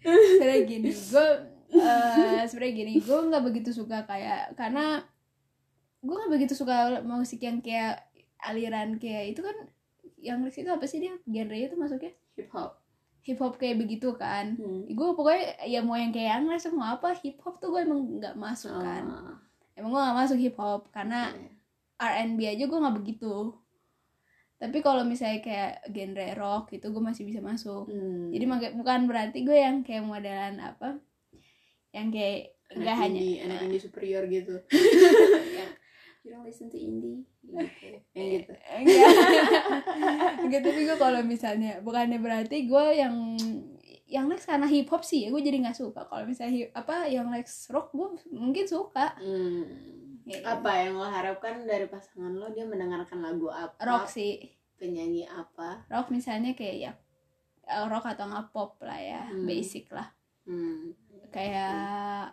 [0.01, 1.27] Sebenernya gini gue
[1.75, 5.03] eh sebenernya gini gue nggak begitu suka kayak karena
[6.05, 7.99] gue nggak begitu suka musik yang kayak
[8.39, 9.57] aliran kayak itu kan
[10.25, 11.13] yang itu apa sih dia?
[11.29, 12.13] Genre itu masuknya?
[12.33, 12.81] Hip hop.
[13.25, 14.57] Hip hop kayak begitu kan.
[14.57, 14.89] Hmm.
[14.89, 18.21] gue pokoknya ya mau yang kayak yang Lex mau apa hip hop tuh gue emang
[18.21, 19.03] nggak masuk kan.
[19.05, 19.37] Ah,
[19.77, 22.25] emang gue nggak masuk hip hop karena iya.
[22.25, 23.53] R&B aja gue nggak begitu.
[24.55, 27.85] Tapi kalau misalnya kayak genre rock itu gue masih bisa masuk.
[27.89, 28.33] Hmm.
[28.33, 30.97] jadi makanya bukan berarti gue yang kayak modelan apa
[31.93, 34.55] yang kayak anak nggak hanya anak indie superior gitu.
[35.53, 35.71] Yang
[36.25, 37.61] you don't listen to indie gitu.
[38.17, 38.53] Yang gitu.
[38.53, 38.54] enggak
[40.45, 43.15] enggak tapi gue kalau misalnya bukannya berarti gue yang
[44.05, 47.09] yang Lex karena hip hop sih ya gue jadi nggak suka kalau misalnya hip, apa
[47.09, 49.65] yang Lex rock gue mungkin suka Hmm.
[50.25, 54.41] Ya, apa yang lo harapkan dari pasangan lo dia mendengarkan lagu apa rock sih
[54.73, 56.91] penyanyi apa rock misalnya kayak ya
[57.65, 59.45] eh, rock atau nggak pop lah ya Hmm.
[59.45, 60.09] basic lah
[60.49, 60.97] hmm.
[61.29, 61.77] kayak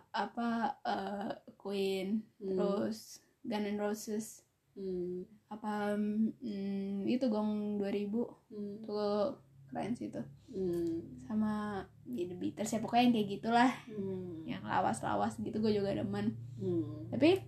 [0.08, 0.48] apa
[0.84, 2.48] eh, Queen Hmm.
[2.56, 4.26] terus Guns N' Roses
[4.72, 5.24] Hmm.
[5.48, 8.80] apa mm, itu gong 2000 Hmm.
[8.82, 9.36] tuh
[9.68, 11.00] keren sih tuh Hmm.
[11.24, 14.44] sama ya, The Beatles ya pokoknya yang kayak gitulah Hmm.
[14.44, 17.08] yang lawas-lawas gitu gue juga demen Hmm.
[17.08, 17.40] tapi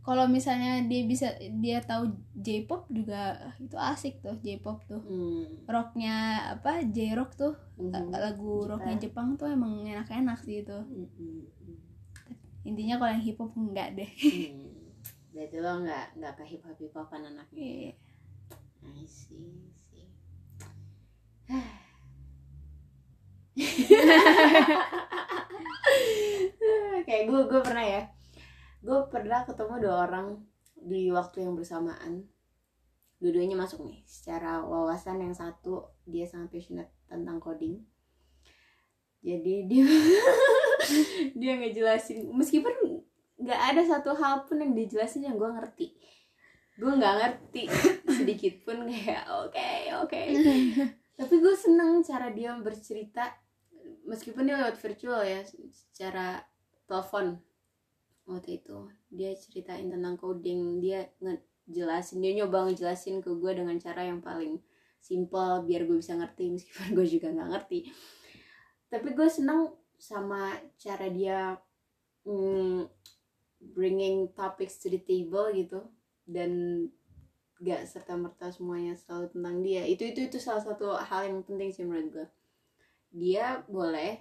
[0.00, 5.66] kalau misalnya dia bisa dia tahu J-pop juga itu asik tuh J-pop tuh Hmm.
[5.66, 6.14] rocknya
[6.54, 8.08] apa J-rock tuh Hmm.
[8.08, 11.08] lagu rocknya Jepang tuh emang enak-enak sih itu Hmm.
[11.16, 11.44] Hmm.
[12.62, 14.75] intinya kalau yang hip hop enggak deh Hmm.
[15.36, 17.60] Berarti lo nggak nggak ke hip hop hip hopan anaknya.
[17.60, 17.92] Iya.
[18.88, 20.08] I see, see.
[27.04, 28.08] Kayak gue gue pernah ya.
[28.80, 30.40] Gue pernah ketemu dua orang
[30.72, 32.24] di waktu yang bersamaan.
[33.20, 34.00] Dua-duanya masuk nih.
[34.08, 37.84] Secara wawasan yang satu dia sangat passionate tentang coding.
[39.20, 39.84] Jadi dia
[41.44, 42.95] dia ngejelasin meskipun
[43.46, 45.94] nggak ada satu hal pun yang dijelasin yang gue ngerti.
[46.74, 47.62] Gue nggak ngerti.
[48.18, 49.70] Sedikit pun kayak oke
[50.02, 50.20] oke.
[51.18, 53.30] Tapi gue seneng cara dia bercerita
[54.02, 56.42] meskipun dia lewat virtual ya secara
[56.90, 57.38] telepon.
[58.26, 64.02] Waktu itu dia ceritain tentang coding dia ngejelasin dia nyoba ngejelasin ke gue dengan cara
[64.02, 64.58] yang paling
[64.98, 67.78] simple biar gue bisa ngerti meskipun gue juga nggak ngerti.
[68.90, 71.54] Tapi gue seneng sama cara dia
[72.26, 72.90] mm,
[73.60, 75.84] bringing topics to the table gitu.
[76.26, 76.84] Dan
[77.62, 79.82] gak serta merta semuanya selalu tentang dia.
[79.86, 82.28] Itu itu itu salah satu hal yang penting sih menurut gue
[83.16, 84.20] dia boleh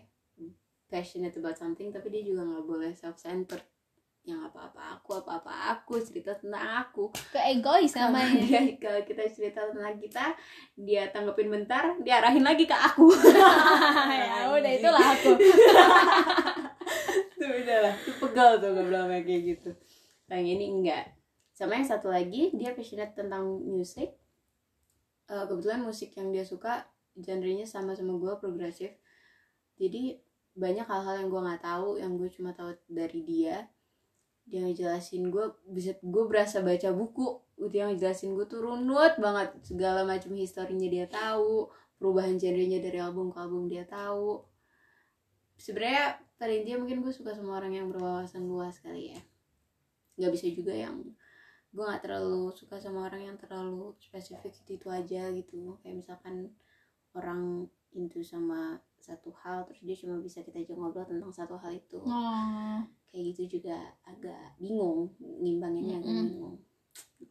[0.87, 3.63] passionate about something tapi dia juga nggak boleh self centered
[4.25, 7.13] yang apa apa aku apa apa aku cerita tentang aku.
[7.29, 8.41] Ke egois namanya.
[8.41, 10.33] dia kalau kita cerita tentang kita
[10.73, 13.13] dia tanggepin bentar dia arahin lagi ke aku.
[14.09, 15.31] Ya udah itulah aku.
[17.37, 17.95] Tuh udah lah
[18.35, 19.71] pegal tuh gak bilang kayak gitu.
[20.27, 21.05] Yang ini enggak.
[21.55, 24.11] Sama yang satu lagi dia passionate tentang musik
[25.25, 26.85] Eh, kebetulan musik yang dia suka
[27.17, 28.93] genrenya sama sama gue progresif.
[29.81, 30.21] Jadi
[30.53, 33.65] banyak hal-hal yang gue nggak tahu yang gue cuma tahu dari dia.
[34.45, 37.41] Dia ngejelasin gue bisa gue berasa baca buku.
[37.73, 39.57] Dia ngejelasin gue tuh runut banget.
[39.65, 44.45] Segala macam historinya dia tahu perubahan genrenya dari album ke album dia tahu.
[45.57, 49.21] Sebenarnya pada intinya mungkin gue suka sama orang yang berwawasan luas kali ya.
[50.19, 51.01] Nggak bisa juga yang
[51.75, 55.75] gue nggak terlalu suka sama orang yang terlalu spesifik itu itu aja gitu.
[55.83, 56.51] Kayak misalkan
[57.15, 61.71] orang into sama satu hal terus dia cuma bisa kita aja ngobrol tentang satu hal
[61.75, 61.99] itu.
[62.03, 62.79] Oh.
[63.07, 66.27] Kayak gitu juga agak bingung ngimbanginnya agak Mm-mm.
[66.31, 66.57] bingung.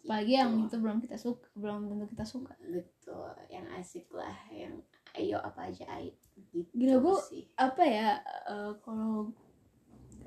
[0.04, 0.64] Apalagi yang Gitu.
[0.68, 2.52] itu belum kita suka belum tentu kita suka.
[2.60, 4.80] Betul yang asik lah yang
[5.16, 6.12] ayo apa aja ayo
[6.54, 7.42] gitu Gila, gua- sih.
[7.56, 8.08] apa ya
[8.46, 9.28] eh, kalau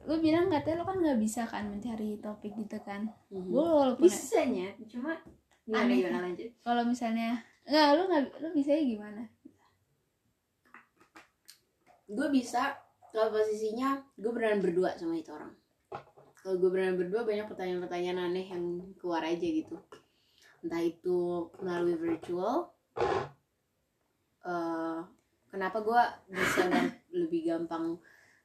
[0.03, 3.07] lu bilang katanya lu kan nggak bisa kan mencari topik gitu kan.
[3.27, 3.47] Mhm.
[3.47, 5.15] gue walaupun bisanya cuma
[5.63, 5.97] gimana Aneh.
[5.97, 6.49] gimana lanjut.
[6.61, 7.29] Kalau misalnya
[7.63, 9.23] nggak lu nggak lu bisa gimana?
[12.07, 12.75] Gue bisa
[13.09, 15.51] kalau posisinya gue beneran berdua sama itu orang.
[16.37, 18.63] Kalau gue beneran berdua banyak pertanyaan-pertanyaan aneh yang
[18.95, 19.75] keluar aja gitu.
[20.59, 21.17] Entah itu
[21.59, 22.71] melalui virtual
[24.41, 24.99] eh,
[25.47, 26.67] kenapa gue bisa
[27.11, 27.97] lebih gampang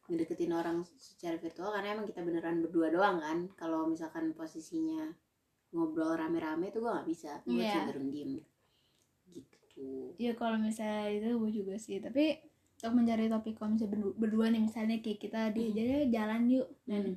[0.07, 1.71] ngedeketin orang secara virtual?
[1.71, 3.39] Karena emang kita beneran berdua doang kan.
[3.55, 5.11] Kalau misalkan posisinya
[5.73, 7.41] ngobrol rame-rame tuh gue nggak bisa.
[7.43, 7.73] Gue Iya.
[7.81, 8.33] cenderung diem.
[9.27, 10.15] Gitu.
[10.19, 11.99] Ya kalau misalnya itu gue juga sih.
[11.99, 12.39] Tapi
[12.77, 16.69] untuk mencari topik kalau misalnya berdu- berdua nih misalnya kayak kita diajak jalan yuk.
[16.85, 17.17] Dan Hmm.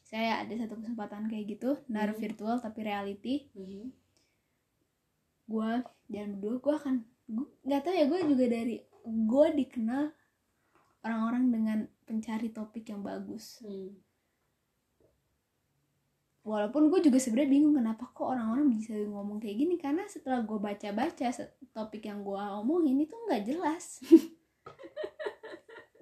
[0.00, 2.22] saya ada satu kesempatan kayak gitu naruh Hmm.
[2.22, 3.48] virtual tapi reality.
[3.52, 4.02] Mhm.
[5.44, 5.70] gue
[6.08, 6.94] jalan berdua gue akan
[7.26, 10.10] gue nggak tahu ya gue juga dari gue dikenal
[11.04, 13.60] orang-orang dengan pencari topik yang bagus.
[13.60, 13.92] Hmm.
[16.44, 20.60] walaupun gue juga sebenarnya bingung kenapa kok orang-orang bisa ngomong kayak gini karena setelah gue
[20.60, 21.32] baca-baca
[21.72, 24.04] topik yang gue omongin itu nggak jelas.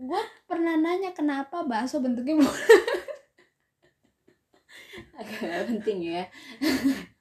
[0.02, 0.18] Gue
[0.50, 2.42] pernah nanya kenapa bakso bentuknya
[5.22, 6.26] agak penting ya.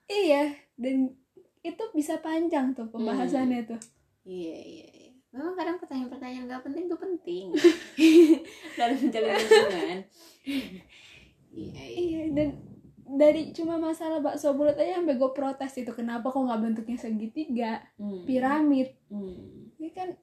[0.10, 1.14] Iya dan
[1.62, 3.82] itu bisa panjang tuh pembahasannya tuh.
[4.26, 5.01] Iya iya iya.
[5.32, 7.46] Memang kadang pertanyaan-pertanyaan gak penting tuh penting
[8.78, 10.00] dalam menjalin hubungan.
[11.52, 11.84] Iya iya.
[11.98, 12.48] iya dan
[13.12, 17.72] dari cuma masalah bakso bulat aja sampai gue protes itu kenapa kok nggak bentuknya segitiga
[17.96, 18.24] Hmm.
[18.24, 19.68] piramid Hmm.
[19.76, 20.16] ini kan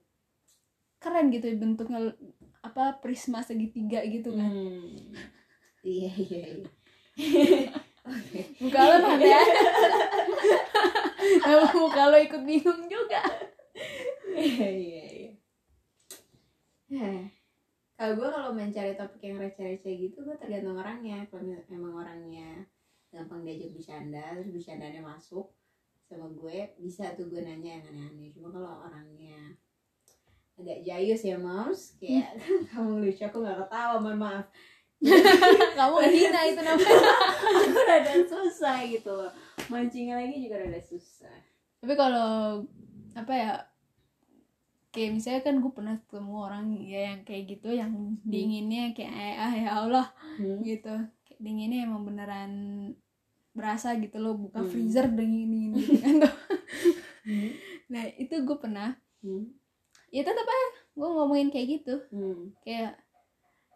[0.98, 2.10] keren gitu bentuknya
[2.58, 5.12] apa prisma segitiga gitu kan Hmm.
[5.80, 6.68] Iya iya iya.
[8.58, 9.40] muka lo ya
[11.76, 13.20] muka lo ikut bingung juga
[14.38, 15.32] Iya iya iya.
[16.94, 17.20] Heh.
[17.98, 21.26] Kalau gue kalau mencari topik yang receh-receh gitu gue tergantung orangnya.
[21.26, 22.62] Kalau emang orangnya
[23.10, 25.50] gampang diajak bercanda terus bercandanya masuk
[26.06, 28.30] sama gue bisa tuh gue nanya yang aneh-aneh.
[28.30, 29.58] Cuma kalau orangnya
[30.58, 32.34] agak jayus ya moms kayak
[32.74, 34.46] kamu lucu aku nggak ketawa mohon maaf
[35.78, 37.10] kamu hina itu namanya
[37.46, 39.30] aku rada susah gitu loh
[39.70, 41.38] mancingnya lagi juga rada susah
[41.78, 42.58] tapi kalau
[43.14, 43.50] apa ya
[44.98, 47.94] kayak misalnya kan gue pernah ketemu orang ya yang kayak gitu yang
[48.26, 50.06] dinginnya kayak ah ya Allah
[50.36, 50.58] hmm.
[50.66, 52.52] gitu kayak dinginnya emang beneran
[53.54, 54.66] berasa gitu loh buka Hmm.
[54.66, 56.14] freezer dingin dingin gitu kan
[57.22, 57.50] Hmm.
[57.86, 59.54] nah itu gue pernah Hmm.
[60.10, 62.50] ya tetap aja gue ngomongin kayak gitu Hmm.
[62.66, 62.98] kayak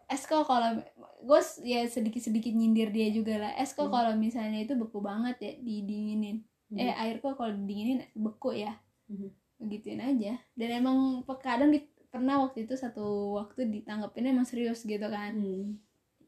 [0.03, 0.83] Esko kalau
[1.23, 3.93] gue ya sedikit sedikit nyindir dia juga lah Esko Hmm.
[3.93, 8.75] kalau misalnya itu beku banget ya didinginin eh air kok kalau didinginin beku ya
[9.07, 9.31] Hmm.
[9.65, 10.37] Begituin aja.
[10.53, 15.33] Dan emang kadang di, pernah waktu itu satu waktu ditanggepinnya emang serius gitu kan.
[15.33, 15.79] Hmm.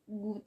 [0.05, 0.37] gue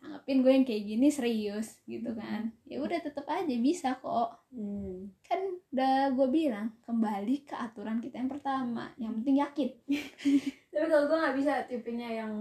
[0.00, 2.48] tanggepin gue yang kayak gini serius gitu kan.
[2.64, 4.40] Ya udah tetep aja bisa kok.
[4.50, 5.12] Hmm.
[5.22, 8.90] kan udah gue bilang kembali ke aturan kita yang pertama.
[8.96, 9.70] Yang penting yakin.
[10.72, 12.32] Tapi kalau gue nggak bisa tipenya yang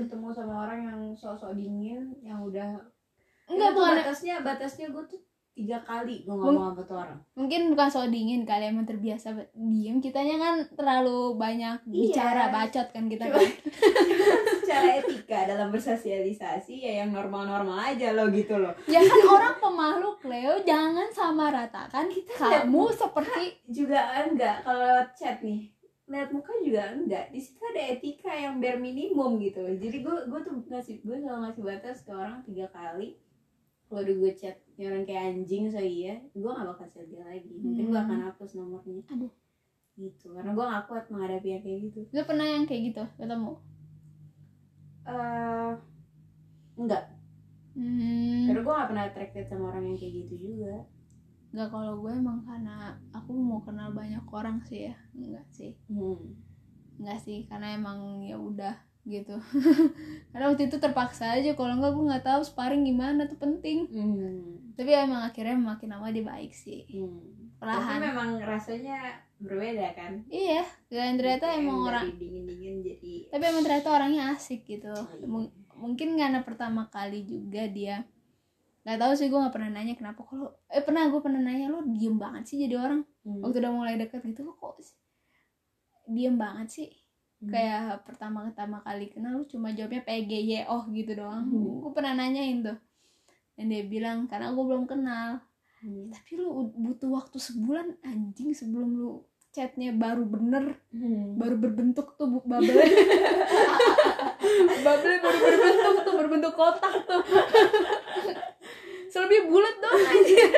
[0.00, 2.80] ketemu sama orang yang sosok dingin, yang udah
[3.44, 3.94] enggak bukan.
[4.00, 5.20] batasnya batasnya gue tuh
[5.54, 7.18] tiga kali gue ngomong sama tuh orang.
[7.38, 10.02] mungkin bukan soal dingin kali emang terbiasa diem.
[10.02, 13.48] Kitanya kan terlalu banyak bicara bacot kan kita Cuma- kan.
[14.66, 18.74] Secara etika dalam bersosialisasi ya yang normal-normal aja lo gitu loh.
[18.90, 25.14] ya kan orang pemalu Cleo jangan sama ratakan lihat kamu seperti Juga enggak kalau lewat
[25.14, 25.70] chat nih.
[26.10, 27.30] Lihat muka juga enggak.
[27.30, 29.62] Di situ ada etika yang bare minimum gitu.
[29.78, 33.14] Jadi gue gue tuh ngasih gue selalu ngasih batas ke orang tiga kali.
[33.86, 37.22] Kalau udah gue chat yang orang kayak anjing so iya gue gak bakal chat dia
[37.22, 37.52] lagi.
[37.62, 38.06] Mungkin gue Hmm.
[38.10, 39.02] akan hapus nomornya.
[39.10, 39.32] Aduh.
[39.94, 42.00] gitu karena gue gak kuat menghadapi yang kayak gitu.
[42.10, 43.52] Lu pernah yang kayak gitu ketemu?
[45.04, 45.72] Eh
[46.74, 47.04] enggak
[47.78, 50.74] hmm, karena gue gak pernah attracted sama orang yang kayak gitu juga.
[51.54, 54.94] Nggak kalau gue emang karena aku mau kenal banyak orang sih ya.
[55.14, 55.78] Enggak sih.
[55.86, 56.34] Hmm.
[56.98, 59.36] enggak sih karena emang ya udah gitu
[60.30, 64.72] karena waktu itu terpaksa aja kalau enggak gue nggak tahu sparring gimana tuh penting Hmm.
[64.72, 67.20] tapi emang akhirnya makin lama dia baik sih Hmm.
[67.54, 67.96] Perlahan.
[67.96, 68.98] Tapi memang rasanya
[69.36, 70.12] berbeda kan.
[70.26, 75.24] iya dan ternyata Kayak emang orang dingin-dingin jadi tapi emang ternyata orangnya asik gitu iya.
[75.24, 78.04] Mung- mungkin karena pertama kali juga dia
[78.82, 81.80] nggak tahu sih gue nggak pernah nanya kenapa kalau eh pernah gue pernah nanya lo
[81.84, 83.40] diem banget sih jadi orang Hmm.
[83.40, 84.76] waktu udah mulai deket gitu lo kok
[86.06, 86.88] diem banget sih
[87.44, 87.50] Hmm.
[87.50, 91.78] kayak pertama pertama kali kenal lu cuma jawabnya PGY oh gitu doang Hmm.
[91.78, 92.78] gue pernah nanyain tuh
[93.54, 95.38] dan dia bilang karena gue belum kenal
[95.78, 96.08] Hmm.
[96.08, 99.10] tapi lu butuh waktu sebulan anjing sebelum lu
[99.50, 101.36] chatnya baru bener Hmm.
[101.36, 102.74] baru berbentuk tuh bu- bubble
[104.80, 107.22] bubble baru berbentuk tuh berbentuk kotak tuh
[109.06, 110.50] selebih bulat dong anjir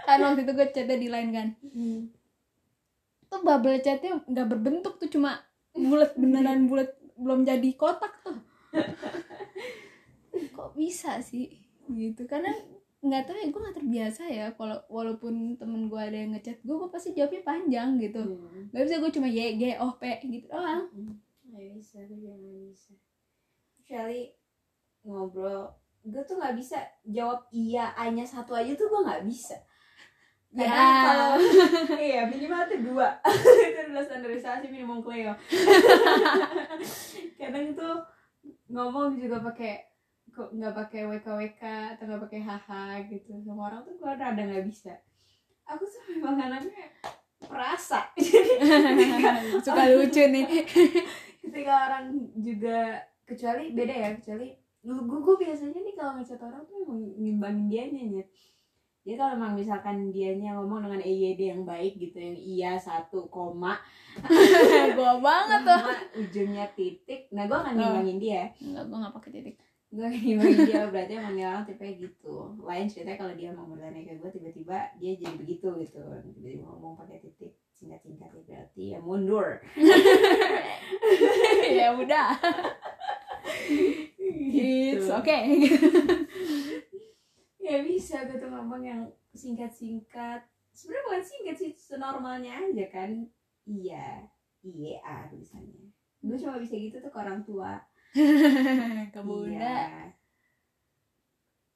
[0.00, 2.00] kan waktu itu gue chatnya di line kan Hmm.
[3.26, 5.36] tuh bubble chatnya nggak berbentuk tuh cuma
[5.74, 8.38] bulat beneran bulat belum jadi kotak tuh.
[10.56, 11.50] Kok bisa sih?
[11.90, 12.24] Gitu.
[12.30, 12.54] Karena
[12.98, 14.46] nggak tahu ya gue nggak terbiasa ya.
[14.54, 18.22] Kalau walaupun temen gue ada yang ngechat gue gue pasti jawabnya panjang gitu.
[18.22, 18.70] Hmm.
[18.70, 20.86] nggak bisa gue cuma y g oh p gitu doang.
[21.48, 22.92] Nggak bisa, gue juga nggak bisa.
[23.80, 24.22] Kecuali
[25.08, 25.64] ngobrol,
[26.04, 26.78] gue tuh nggak bisa
[27.08, 29.56] jawab iya hanya satu aja tuh gue nggak bisa.
[30.48, 30.64] Ya.
[30.64, 31.32] Kadang kalau
[32.08, 33.08] iya minimal tuh dua
[33.68, 35.36] itu adalah standarisasi minimum Cleo.
[37.40, 37.96] Kadang tuh
[38.72, 39.84] ngomong juga pakai
[40.32, 41.62] kok nggak pakai WKWK
[41.96, 44.96] atau nggak pakai haha gitu sama orang tuh gue rada nggak bisa.
[45.68, 46.96] Aku tuh memang anaknya
[47.38, 48.10] perasa
[49.62, 50.66] suka lucu nih
[51.38, 54.50] ketika orang juga kecuali beda ya kecuali
[54.82, 58.24] gue gue biasanya nih kalau ngechat orang tuh emang ngimbangin dianya ya
[59.08, 63.80] jadi kalau emang misalkan dianya ngomong dengan EYD yang baik gitu yang iya satu koma
[65.00, 65.80] gue banget tuh.
[66.20, 67.32] Ujungnya titik.
[67.32, 68.52] Nah gue akan ngimbangin dia.
[68.60, 69.56] Nggak gue nggak pakai titik.
[69.88, 70.82] Gue ngimbangin dia.
[70.92, 72.52] Berarti emang dia orang tipe gitu.
[72.60, 76.04] Lain ceritanya kalau dia mau bertanya ke gue tiba-tiba dia jadi begitu gitu.
[76.36, 77.56] Tiba-tiba ngomong pakai titik.
[77.80, 79.48] Singkat-singkat ya berarti ya mundur.
[81.68, 82.36] Ya udah.
[84.28, 85.04] Gitu.
[85.04, 85.08] it's
[87.68, 89.00] okay ya bisa gitu ngomong yang
[89.30, 90.40] singkat-singkat.
[90.72, 93.10] Sebenarnya bukan singkat sih senormalnya aja kan.
[93.62, 94.24] Iya
[94.64, 97.78] iya tulisannya gue cuma bisa gitu tuh ke orang tua.
[99.14, 99.54] Ke bunda.
[99.54, 100.10] Iya.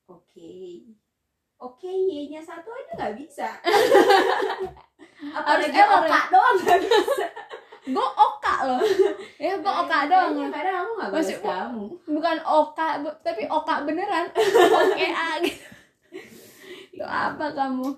[0.08, 0.52] oke.
[1.62, 3.46] Oke y nya satu aja nggak bisa.
[5.38, 6.20] Apalagi oka.
[6.34, 7.26] doang nggak bisa.
[7.82, 8.82] Gue oka loh.
[9.38, 10.34] Ya gue oka doang.
[10.34, 10.50] loh.
[10.50, 11.84] kadang aku nggak Masih- kamu.
[12.10, 14.26] bukan oka bu- tapi oka beneran.
[14.74, 15.31] Oke a
[17.32, 17.88] apa kamu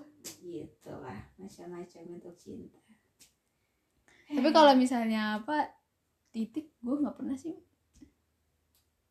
[0.41, 2.79] gitu lah macam-macam untuk cinta
[4.25, 5.69] tapi kalau misalnya apa
[6.31, 7.53] titik gue nggak pernah sih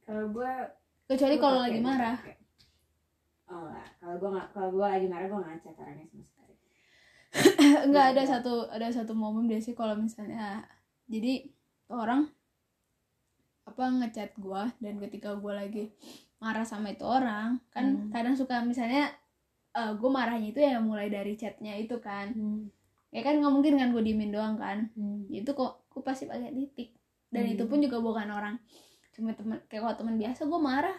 [0.05, 0.53] kalau gue
[1.05, 2.17] kecuali kalau pakai, lagi marah.
[3.45, 6.55] Oh enggak, kalau nggak kalau gua lagi marah gua nggak orangnya sama sekali.
[7.89, 8.31] enggak ada Iya.
[8.37, 10.65] satu ada satu momen dia sih kalau misalnya
[11.09, 11.45] jadi
[11.93, 12.29] orang
[13.65, 15.93] apa ngechat gua dan ketika gua lagi
[16.41, 18.09] marah sama itu orang kan Hmm.
[18.13, 19.13] kadang suka misalnya
[19.75, 22.31] eh gue marahnya itu ya mulai dari chatnya itu kan.
[23.11, 24.91] Ya kan nggak mungkin kan gue diemin doang kan.
[25.29, 26.95] Itu kok gue pasti pakai titik.
[27.29, 27.53] Dan Hmm.
[27.53, 28.57] itu pun juga bukan orang
[29.11, 30.99] cuma temen kayak kalau teman biasa gue marah.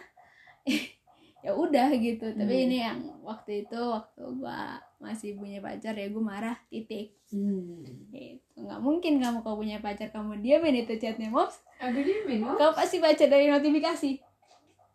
[1.44, 2.26] Ya udah gitu.
[2.28, 2.64] Tapi Hmm.
[2.64, 4.60] ini yang waktu itu waktu gue
[4.98, 7.14] masih punya pacar ya gue marah titik.
[7.26, 7.82] Hmm.
[8.08, 12.54] gitu nggak mungkin kamu kalau punya pacar kamu diamin itu chatnya moms Aku diemin, Mom.
[12.54, 14.10] kamu pasti baca dari notifikasi.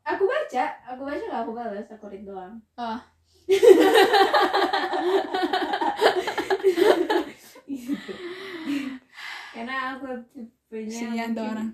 [0.01, 2.57] Aku baca, aku baca nggak aku balas, aku read doang.
[2.73, 2.99] oh
[7.71, 8.13] Gitu.
[9.51, 10.07] Karena aku
[10.71, 11.69] tipenya tuh orang.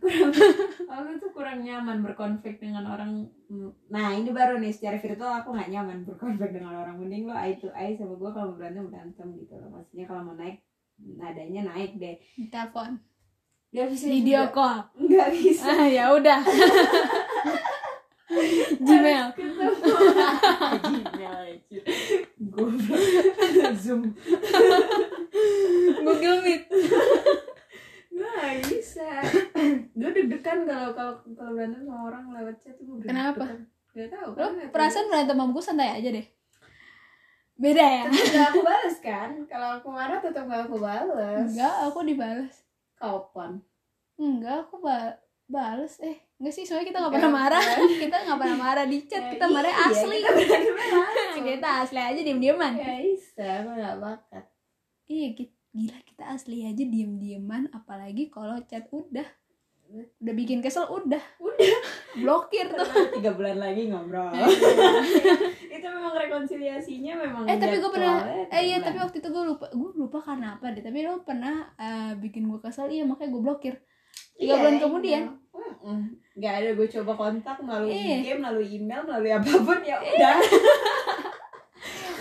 [0.90, 3.30] aku tuh kurang nyaman berkonflik dengan orang.
[3.94, 6.98] Nah ini baru nih secara virtual aku nggak nyaman berkonflik dengan orang.
[6.98, 9.70] Mending lo eye to eye sama gue kalau berantem berantem gitu loh.
[9.78, 10.66] Maksudnya kalau mau naik
[10.98, 12.18] nadanya naik deh.
[12.50, 12.98] telepon
[13.68, 14.56] Gak bisa video juga.
[14.56, 15.64] call Nggak bisa.
[15.68, 16.40] ah ya udah
[18.88, 19.28] Gmail
[21.44, 21.80] Aja.
[22.40, 23.02] Goblok.
[23.82, 24.02] Zoom.
[26.00, 26.64] Google Meet
[28.10, 29.10] Gue gak bisa.
[29.94, 33.46] gue deg-degan kalau kalau kalau berantem sama orang lewat chat gue Kenapa?
[33.92, 34.30] Gak tau.
[34.32, 36.28] lo perasaan berantem sama gue santai aja deh
[37.56, 39.30] beda ya Gak aku balas kan.
[39.44, 41.46] Kalau aku marah tetap gak aku balas.
[41.48, 42.56] enggak aku dibalas
[42.96, 43.62] Kapan?
[44.16, 45.14] enggak aku ba
[45.46, 47.64] bales eh enggak sih soalnya kita nggak Enggak pernah marah.
[47.66, 47.90] Kan?
[48.06, 49.24] kita nggak pernah marah di chat.
[49.26, 50.20] Ya, kita marah iya, asli.
[51.38, 54.46] Kita asli aja diem dieman Ya bisa, gak bakat.
[55.08, 59.26] iya gila kita asli aja diem dieman apalagi kalau chat udah.
[60.20, 61.24] Udah bikin kesel udah.
[61.40, 61.76] Udah.
[62.22, 62.90] Blokir tuh.
[63.18, 64.36] Tiga bulan lagi ngobrol.
[65.72, 68.20] Itu memang rekonsiliasinya memang eh tapi gue pernah
[68.52, 70.84] eh iya tapi waktu itu gue lupa gue lupa karena apa deh.
[70.84, 72.92] Tapi lo pernah eh, bikin gue kesel.
[72.92, 73.76] Iya makanya gue blokir
[74.38, 74.82] tiga Iya, bulan iya.
[74.82, 75.24] kemudian.
[76.34, 78.18] Nggak ada gue coba kontak melalui Iya.
[78.24, 80.36] game melalui email melalui apa pun ya udah.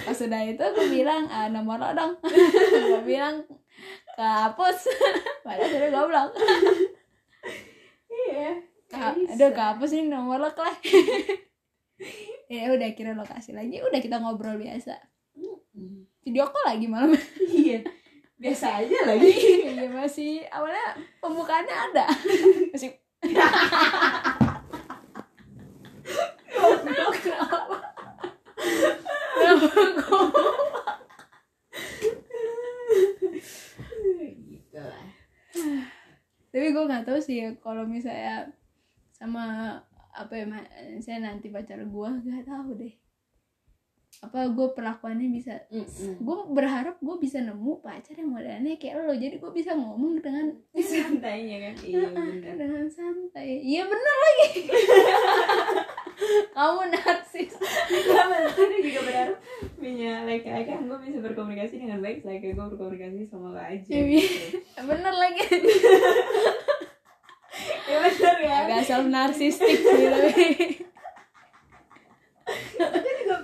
[0.03, 2.13] Pas sudah itu gue bilang ah, nomor lo dong.
[2.87, 3.43] Gue bilang
[4.13, 4.79] kehapus.
[5.43, 6.31] Padahal sudah goblok.
[8.07, 8.51] Iya
[8.87, 9.35] Ka- Bisa.
[9.35, 10.79] aduh kehapus ini nomor lo kleh
[12.55, 13.83] ya udah kira lokasi lagi.
[13.83, 14.95] Udah kita ngobrol biasa.
[16.23, 17.11] Video call lagi malam.
[17.43, 17.83] Iya
[18.37, 19.33] biasa aja lagi.
[19.65, 22.07] Iya masih awalnya pembukaannya ada.
[22.73, 22.93] Masih.
[34.47, 35.17] Gitu lah
[36.57, 38.49] tapi gue nggak tahu sih ya kalau misalnya
[39.13, 39.77] sama
[40.17, 40.49] apa ya
[41.05, 42.97] saya nanti pacar gue nggak tahu deh
[44.25, 46.25] apa gue perlakuannya bisa Mm-mm.
[46.25, 50.57] gue berharap gue bisa nemu pacar yang modelannya kayak lo jadi gue bisa ngomong dengan
[50.91, 51.75] santainya kan?
[51.85, 52.55] Iya bener.
[52.57, 53.61] dengan santai.
[53.61, 54.49] Iya bener lagi.
[56.57, 57.53] Kamu narsis.
[57.61, 59.37] Aku juga berharap
[59.77, 63.85] punya laki-laki yang gue bisa berkomunikasi dengan baik laki gue berkomunikasi sama lo aja.
[63.93, 64.57] Gitu.
[64.91, 65.45] bener lagi.
[67.87, 68.55] Ya bener ya.
[68.65, 70.47] Agak self narsistik sih tapi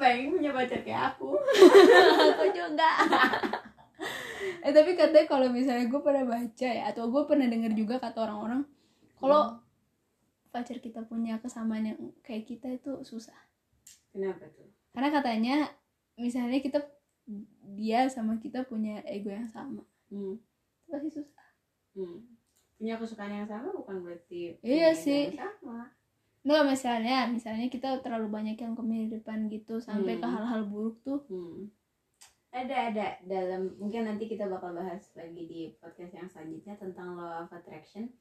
[0.02, 1.38] pengen punya pacar kayak aku.
[2.34, 2.90] Aku juga.
[4.62, 8.26] Eh tapi katanya kalau misalnya gue pernah baca ya atau gue pernah dengar juga kata
[8.26, 8.66] orang-orang
[9.18, 9.58] kalau
[10.50, 13.38] pacar kita punya kesamaan yang kayak kita itu susah.
[14.10, 14.66] Kenapa tuh?
[14.90, 15.56] Karena katanya
[16.18, 16.82] misalnya kita
[17.78, 19.86] dia sama kita punya ego yang sama.
[20.10, 20.38] Hmm.
[20.38, 21.46] itu pasti susah.
[21.94, 22.26] Hmm.
[22.82, 25.30] punya kesukaan yang sama bukan berarti Iya sih.
[25.38, 25.86] sama
[26.42, 30.34] Nggak misalnya, misalnya kita terlalu banyak yang kemiripan gitu sampai ke Hmm.
[30.34, 31.22] hal-hal buruk tuh.
[31.30, 31.70] Hmm.
[32.52, 37.46] Ada ada dalam mungkin nanti kita bakal bahas lagi di podcast yang selanjutnya tentang law
[37.46, 38.12] of attraction.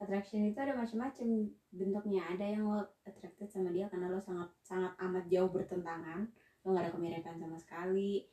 [0.00, 1.28] Attraction itu ada macam-macam
[1.74, 2.22] bentuknya.
[2.32, 6.24] Ada yang lo attracted sama dia karena lo sangat sangat amat jauh bertentangan.
[6.64, 8.24] Lo nggak ada kemiripan sama sekali.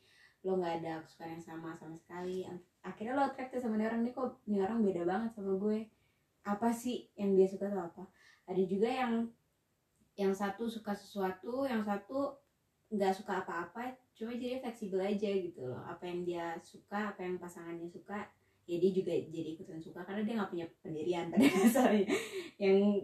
[0.47, 2.47] Lo nggak ada kesukaan yang sama sama sekali.
[2.83, 5.87] Akhirnya lo attracted sama dia orang nih kok ini orang beda banget sama gue.
[6.43, 8.03] Apa sih yang dia suka tuh apa?
[8.47, 9.13] Ada juga yang
[10.13, 12.37] yang satu suka sesuatu, yang satu
[12.93, 15.81] nggak suka apa-apa cuma jadi fleksibel aja gitu loh.
[15.83, 18.29] Apa yang dia suka apa yang pasangannya suka
[18.63, 22.07] ya dia juga jadi ikutan suka karena dia nggak punya pendirian pada dasarnya
[22.55, 23.03] yang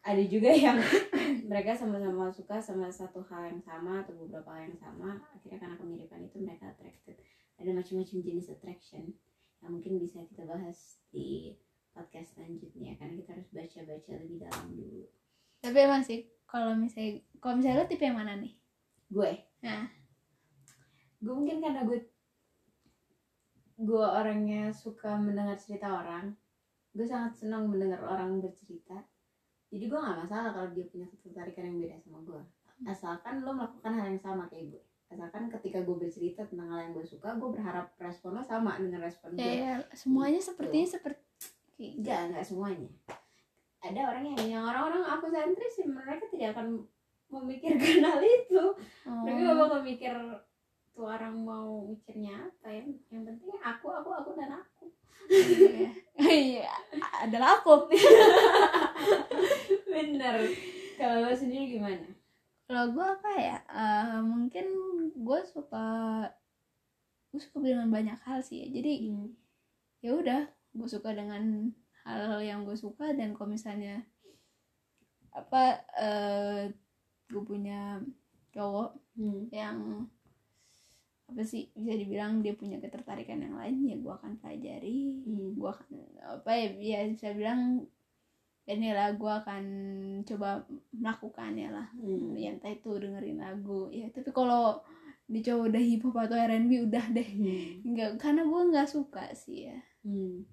[0.00, 0.80] ada juga yang
[1.50, 5.76] mereka sama-sama suka sama satu hal yang sama atau beberapa hal yang sama akhirnya karena
[5.76, 7.20] kemiripan itu mereka attracted.
[7.58, 9.12] Ada macam-macam jenis attraction
[9.58, 11.58] yang mungkin bisa kita bahas di
[11.92, 15.04] podcast selanjutnya karena kita harus baca-baca lebih dalam dulu.
[15.60, 18.58] Tapi emang sih kalau misalnya kalau misalnya lo tipe yang mana nih?
[19.08, 19.30] gue?
[19.64, 19.88] Nah,
[21.18, 21.98] gue mungkin karena gue
[23.78, 26.36] gue orangnya suka mendengar cerita orang.
[26.92, 29.06] Gue sangat senang mendengar orang bercerita.
[29.68, 32.42] Jadi gue nggak masalah kalau dia punya ketertarikan yang beda sama gue.
[32.88, 34.84] Asalkan lo melakukan hal yang sama kayak gue.
[35.08, 39.00] Asalkan ketika gue bercerita tentang hal yang gue suka gue berharap respon lo sama dengan
[39.08, 41.27] respon ya, gue ya semuanya sepertinya seperti
[41.78, 42.90] enggak enggak semuanya
[43.78, 46.82] ada orang yang yang orang-orang aku sentris mereka tidak akan
[47.30, 48.62] memikirkan hal itu
[49.06, 49.22] Oh.
[49.24, 50.12] mereka gak bakal mikir
[50.92, 54.90] tuh orang mau mikirnya apa ya yang penting aku aku aku dan aku
[55.28, 55.92] Iya.
[56.16, 56.72] Iya,
[57.20, 57.84] adalah aku.
[59.92, 60.36] bener
[60.96, 62.08] kalau lo sendiri gimana
[62.64, 63.56] Kalau gue apa ya?
[63.64, 64.66] Eh, mungkin
[65.16, 65.88] gue suka
[67.28, 68.66] gue suka dengan banyak hal sih ya.
[68.68, 69.08] Jadi
[70.00, 70.48] ya udah,
[70.78, 71.68] gue suka dengan
[72.06, 74.00] hal yang gue suka dan kalau misalnya
[75.34, 75.62] apa
[75.94, 76.62] eh
[77.28, 78.00] gue punya
[78.50, 79.50] cowok Hmm.
[79.50, 80.06] yang
[81.28, 85.58] apa sih bisa dibilang dia punya ketertarikan yang lain ya gue akan pelajari Hmm.
[85.58, 85.90] gue akan
[86.38, 87.84] apa ya ya bisa bilang
[88.64, 89.64] inilah gue akan
[90.24, 90.64] coba
[90.94, 92.32] melakukannya lah Hmm.
[92.32, 94.80] ya entah itu dengerin lagu ya tapi kalau
[95.28, 97.68] di cowok udah hip hop atau R&B udah deh Hmm.
[97.84, 100.46] nggak karena gue nggak suka sih ya Hmm.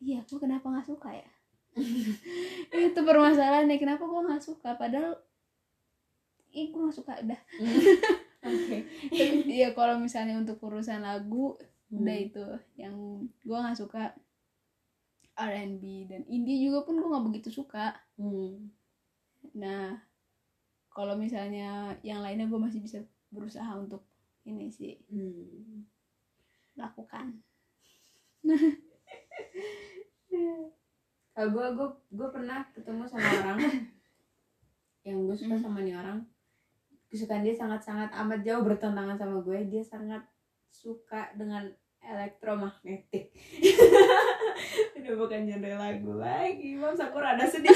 [0.00, 1.28] Iya gue kenapa nggak suka ya?
[2.88, 4.76] Itu permasalahannya kenapa gue nggak suka?
[4.76, 5.16] Padahal
[6.56, 7.40] ih gue nggak suka udah.
[8.46, 8.76] Oke.
[9.56, 12.02] Iya kalau misalnya untuk urusan lagu Hmm.
[12.02, 12.46] udah itu.
[12.74, 12.94] Yang
[13.46, 14.02] gue nggak suka
[15.36, 17.94] R&B dan indie juga pun gue nggak begitu suka.
[18.18, 18.72] Hmm.
[19.56, 19.94] nah
[20.90, 22.98] kalau misalnya yang lainnya gue masih bisa
[23.30, 24.02] berusaha untuk
[24.42, 24.98] ini sih.
[25.06, 25.86] Hmm.
[26.76, 27.40] lakukan
[31.36, 33.58] kalau gue gue gue pernah ketemu sama orang
[35.06, 36.24] yang gue suka sama nih orang.
[37.06, 39.68] Kesukaan dia sangat sangat amat jauh bertentangan sama gue.
[39.68, 40.24] Dia sangat
[40.72, 41.68] suka dengan
[42.00, 43.36] elektromagnetik.
[44.98, 46.80] Udah bukan genre lagu lagi.
[46.80, 47.70] Bang Sakura ada sedih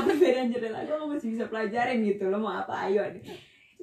[0.00, 0.90] apa beda genre lagu?
[0.96, 2.32] Lo masih bisa pelajarin gitu.
[2.32, 2.88] Lo mau apa?
[2.88, 3.22] Ayo deh.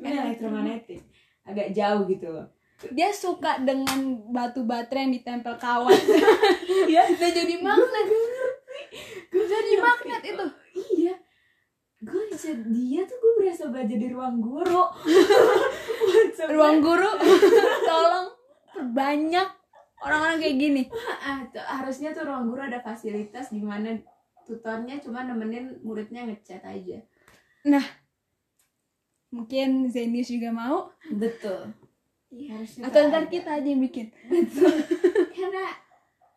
[0.01, 1.05] Elektromagnetik.
[1.45, 2.49] Agak jauh gitu loh
[2.89, 5.93] dia suka dengan batu baterai yang ditempel kawat
[6.89, 8.07] iya dia jadi magnet.
[9.29, 10.45] Gue jadi magnet itu.
[10.97, 11.15] Iya.
[12.01, 12.23] Gue
[12.73, 14.83] dia tuh gue berasa belajar di ruang guru.
[16.49, 17.05] Ruang guru
[17.89, 18.27] tolong
[18.73, 19.49] perbanyak
[20.01, 20.83] orang-orang kayak gini.
[21.21, 24.01] Ah, tuh, harusnya tuh ruang guru ada fasilitas di mana
[24.49, 27.05] tutornya cuma nemenin muridnya ngechat aja.
[29.29, 30.89] Mungkin Zenius juga mau.
[31.13, 31.77] Betul
[32.31, 33.31] harusnya atau ntar ada.
[33.31, 34.07] kita aja yang bikin.
[35.35, 35.65] Karena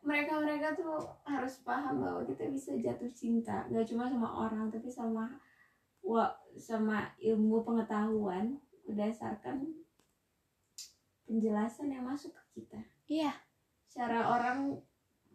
[0.03, 3.65] mereka mereka tuh harus paham bahwa kita bisa jatuh cinta.
[3.71, 5.39] Nggak cuma sama orang tapi sama
[6.03, 9.71] wa, sama ilmu pengetahuan berdasarkan
[11.25, 12.81] penjelasan yang masuk ke kita.
[13.09, 13.33] Iya.
[13.89, 14.83] Cara orang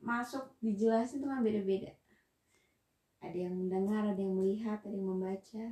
[0.03, 1.95] masuk dijelasin tuh kan beda-beda.
[3.19, 5.65] Ada yang mendengar ada yang melihat ada yang membaca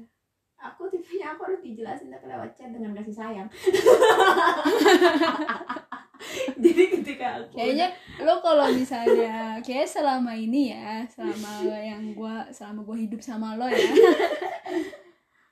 [0.57, 3.47] aku tipenya aku harus dijelasin tapi lewat chat dengan kasih sayang.
[6.57, 7.93] Jadi ketika aku kayaknya
[8.25, 13.69] lo kalau misalnya kayak selama ini ya selama yang gua selama gua hidup sama lo
[13.69, 13.85] ya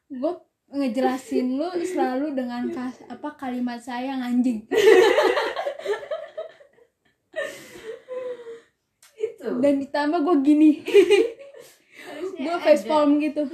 [0.09, 0.33] gue
[0.73, 4.65] ngejelasin lo selalu dengan kas, apa kalimat sayang anjing.
[9.17, 9.61] Itu.
[9.61, 10.71] Dan ditambah gue gini.
[12.35, 13.45] Gue facepalm gitu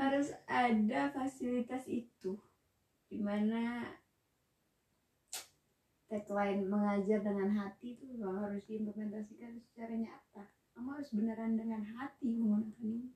[0.00, 2.40] harus ada fasilitas itu
[3.12, 3.84] di mana
[6.08, 10.44] tagline mengajar dengan hati itu harus diimplementasikan secara nyata.
[10.72, 13.12] Kamu harus beneran dengan hati menggunakan ini.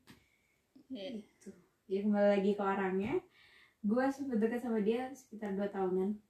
[1.40, 1.50] Itu
[1.88, 3.14] jadi kembali lagi ke orangnya.
[3.80, 6.20] Gue sempat dekat sama dia sekitar dua tahunan.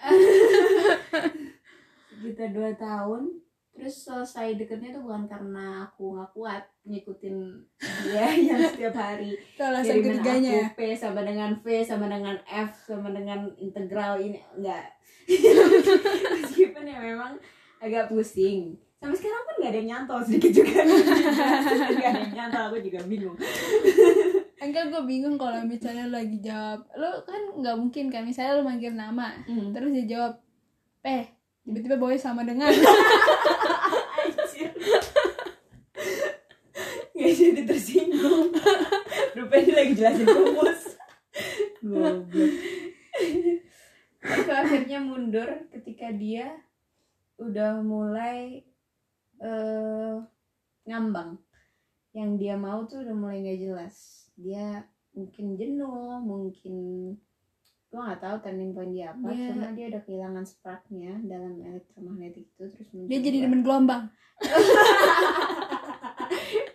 [2.08, 7.36] Sekitar dua tahun terus selesai deketnya tuh bukan karena aku nggak kuat ngikutin
[8.04, 9.38] dia yang setiap hari.
[9.56, 14.42] Alasan ketiganya ya aku P sama dengan V sama dengan F sama dengan integral ini
[14.58, 14.90] enggak.
[16.44, 17.38] Meskipun ya memang
[17.80, 18.76] agak pusing.
[19.00, 20.84] Sampai sekarang pun nggak ada yang nyantol sedikit juga.
[21.96, 23.32] Nggak ada yang nyantol aku juga bingung.
[24.60, 26.84] Enggak gue bingung kalau misalnya lagi jawab.
[27.00, 29.40] Lo kan nggak mungkin kan misalnya lo manggil nama
[29.72, 30.36] terus dia jawab
[31.00, 32.72] eh tiba-tiba boy sama dengan.
[37.14, 38.52] Nggak jadi tersinggung.
[39.36, 40.90] Rupanya dia lagi jelasin rumus
[44.20, 46.60] aku akhirnya mundur ketika dia
[47.40, 48.66] udah mulai
[49.40, 50.16] eh
[50.84, 51.40] ngambang.
[52.10, 54.26] Yang dia mau tuh udah mulai nggak jelas.
[54.36, 54.84] Dia
[55.16, 56.74] mungkin jenuh mungkin
[57.90, 62.46] gua nggak tahu turning point dia apa Dia- cuma dia udah kehilangan sparknya dalam elektromagnetik
[62.48, 64.06] itu terus dia jadi demen gelombang.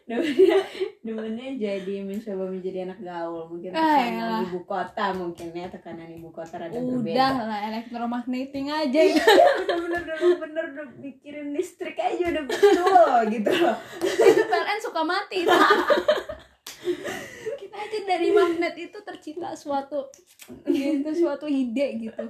[0.05, 0.61] Demennya
[1.01, 4.41] demennya jadi mencoba menjadi anak gaul mungkin Ah, tekanan elah.
[4.43, 7.26] ibu kota mungkin ya tekanan ibu kota rada udah berbeda.
[7.41, 9.01] lah elektromagneting aja.
[9.01, 13.76] Udah bener udah bener udah mikirin listrik aja udah betul gitu loh.
[14.03, 15.39] Itu PLN suka mati
[17.96, 20.12] aja dari magnet itu tercipta suatu
[20.68, 22.26] gitu suatu ide gitu.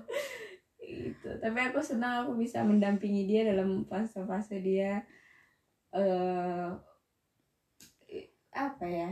[0.86, 1.30] Itu.
[1.41, 5.01] Tapi aku senang aku bisa mendampingi dia dalam fase-fase dia
[5.95, 6.70] eh
[8.53, 9.09] apa ya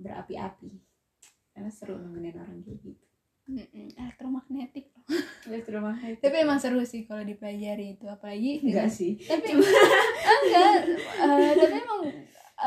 [0.00, 0.72] berapi-api.
[1.52, 3.04] Karena seru nemenin orang kayak gitu.
[4.00, 4.88] Elektromagnetik.
[4.96, 5.04] Loh.
[5.52, 6.24] elektromagnetik.
[6.24, 9.20] Tapi emang seru sih kalau dipelajari itu apalagi enggak sih.
[9.20, 9.60] Tapi
[10.40, 10.74] enggak
[11.20, 12.00] eh, tapi emang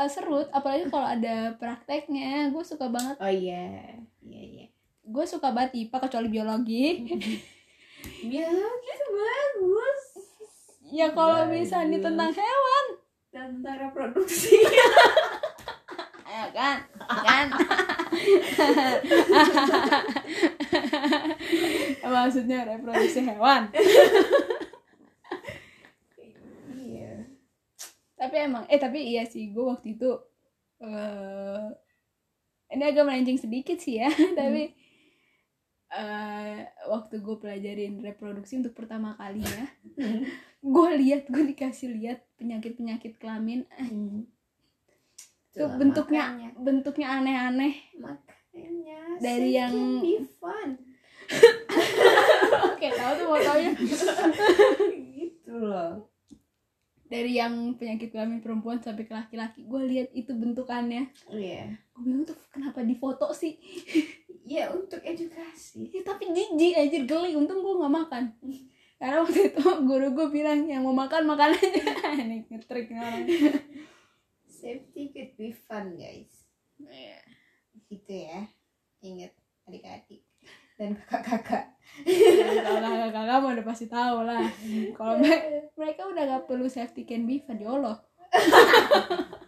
[0.04, 2.52] eh, seru apalagi kalau ada prakteknya.
[2.52, 3.16] Gue suka banget.
[3.22, 3.96] Oh iya.
[4.20, 4.66] Iya iya.
[5.06, 6.86] Gue suka banget IPA kecuali biologi.
[8.30, 10.02] Biologi bagus.
[10.94, 12.86] Ya kalau misalnya tentang hewan.
[13.34, 14.62] Tentang reproduksi
[16.36, 16.78] ya kan?
[17.08, 17.48] Kan?
[22.16, 23.72] Maksudnya reproduksi hewan
[26.76, 27.28] iya
[28.26, 30.12] tapi emang eh tapi iya sih gue waktu itu
[30.80, 31.66] eh
[32.68, 34.74] ini agak melenceng sedikit sih ya tapi
[35.88, 39.70] eh waktu gue pelajarin reproduksi untuk pertama kalinya
[40.60, 44.26] gue lihat gue dikasih lihat penyakit penyakit kelamin eh, itu
[45.56, 46.50] Itulah bentuknya makanya.
[46.60, 47.74] bentuknya aneh-aneh.
[47.96, 50.04] Makanya Dari yang-
[50.36, 50.70] fun.
[52.68, 53.72] Oke tahu tuh mau taunya
[55.16, 56.12] gitu loh
[57.06, 59.62] dari yang penyakit kelamin perempuan sampai ke laki-laki.
[59.66, 61.14] Gue lihat itu bentukannya.
[61.30, 61.78] Iya.
[61.94, 63.56] Gue bingung tuh kenapa difoto sih?
[64.46, 65.90] Ya untuk edukasi.
[65.90, 67.34] Ya, tapi jijik aja geli.
[67.34, 68.24] Untung gue nggak makan.
[69.02, 71.82] Karena waktu itu guru gue bilang yang mau makan makan aja.
[72.22, 73.26] Ini ngetrik nih orang.
[74.46, 76.46] Safety could be fun guys.
[76.78, 77.26] Iya.
[77.90, 78.46] gitu ya.
[79.02, 79.34] Ingat
[79.66, 80.25] adik-adik
[80.76, 81.66] dan kakak-kakak.
[82.66, 84.46] Kalau kakak-kakak mah udah pasti tahu lah.
[84.96, 87.98] Kalau me- mereka udah gak perlu safety can be fun ya Allah.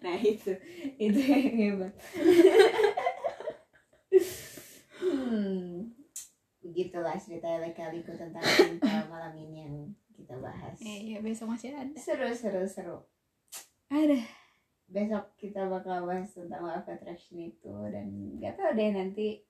[0.00, 0.56] Nah itu
[0.96, 1.92] itu yang hebat.
[4.96, 5.98] Hmm
[6.68, 9.74] begitulah cerita kaliku tentang cinta malam ini yang
[10.12, 10.76] kita bahas.
[10.84, 11.96] Eh, ya besok masih ada.
[11.96, 12.96] Seru seru seru.
[13.88, 14.20] Ada.
[14.86, 19.42] Besok kita bakal bahas tentang of attraction itu dan nggak tahu deh nanti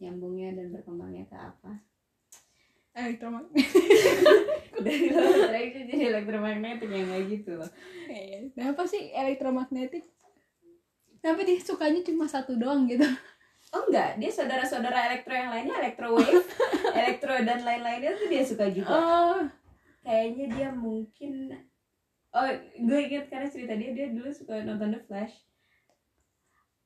[0.00, 1.72] nyambungnya dan berkembangnya ke apa?
[2.96, 3.68] Elektromagnetik
[4.86, 7.70] dari law of attraction jadi elektromagnetik yang kayak gitu loh.
[8.08, 10.04] Eh, kenapa sih elektromagnetik?
[11.20, 13.04] Kenapa dia sukanya cuma satu doang gitu.
[13.74, 14.16] Oh enggak.
[14.16, 16.44] Dia saudara-saudara elektro yang lainnya elektro wave
[17.00, 18.92] elektro dan lain-lainnya tuh dia suka juga.
[18.94, 19.40] Oh.
[20.06, 21.52] Kayaknya dia mungkin
[22.36, 25.45] oh gue inget karena cerita dia dia dulu suka nonton The Flash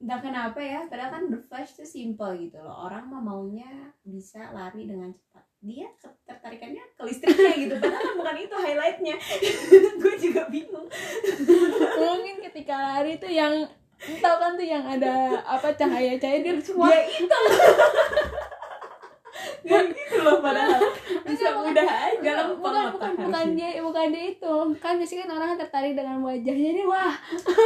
[0.00, 2.88] entah kenapa ya padahal kan The Flash tuh simple gitu loh.
[2.88, 5.44] Orang mah maunya bisa lari dengan cepat.
[5.60, 5.92] Dia
[6.24, 9.16] tertarikannya ke listriknya gitu padahal bukan itu highlightnya.
[10.00, 10.88] Gue juga bingung.
[12.00, 13.68] Mungkin ketika lari tuh yang
[14.24, 17.36] tau kan tuh yang ada apa cahaya-cahaya dia semua dia itu
[19.60, 19.84] Gak
[20.20, 20.82] loh padahal
[21.24, 24.54] bisa udah aja Bukan, bukan, bukan, bukan dia, bukan dia itu.
[24.78, 27.14] Kan biasanya kan orang tertarik dengan wajahnya nih, wah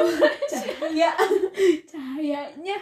[0.50, 1.10] cahaya
[1.84, 2.76] cahayanya.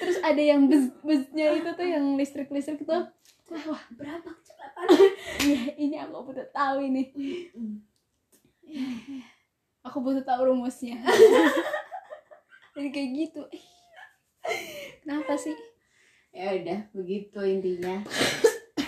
[0.00, 2.98] Terus ada yang bus-busnya itu tuh yang listrik-listrik itu.
[3.46, 4.86] Wah, wah, berapa kecepatan
[5.46, 7.02] iya, ini aku butuh tahu ini.
[9.86, 10.98] Aku butuh tahu rumusnya.
[12.74, 13.42] Jadi kayak gitu.
[15.06, 15.54] Kenapa sih?
[16.36, 18.04] ya udah begitu intinya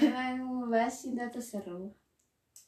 [0.03, 1.91] emang membahas cinta tuh seru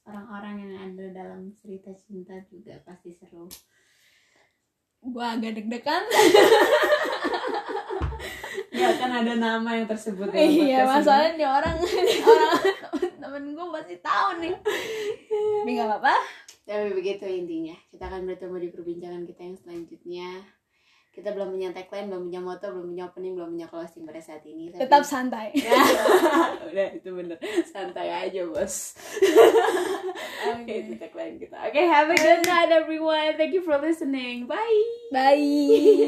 [0.07, 3.47] orang-orang yang ada dalam cerita cinta juga pasti seru
[5.01, 6.05] Gua agak deg-degan.
[8.77, 12.61] ya kan ada nama yang tersebut ya iya, masalahnya orang orang
[13.17, 14.53] temen gue pasti tahu nih.
[14.61, 16.15] Tapi nggak apa-apa.
[16.69, 20.29] tapi begitu intinya kita akan bertemu di perbincangan kita yang selanjutnya
[21.11, 24.43] kita belum punya tagline belum punya moto belum punya opening belum punya closing pada saat
[24.45, 24.71] ini.
[24.71, 25.51] Tapi- Tetap santai.
[25.59, 25.75] Ya,
[26.65, 27.37] udah itu bener.
[27.65, 28.95] Santai aja bos.
[30.55, 30.71] Oke.
[30.81, 31.57] Itu tagline kita.
[31.67, 33.35] Oke have a good night everyone.
[33.35, 34.47] Thank you for listening.
[34.47, 34.83] Bye.
[35.11, 35.99] Bye.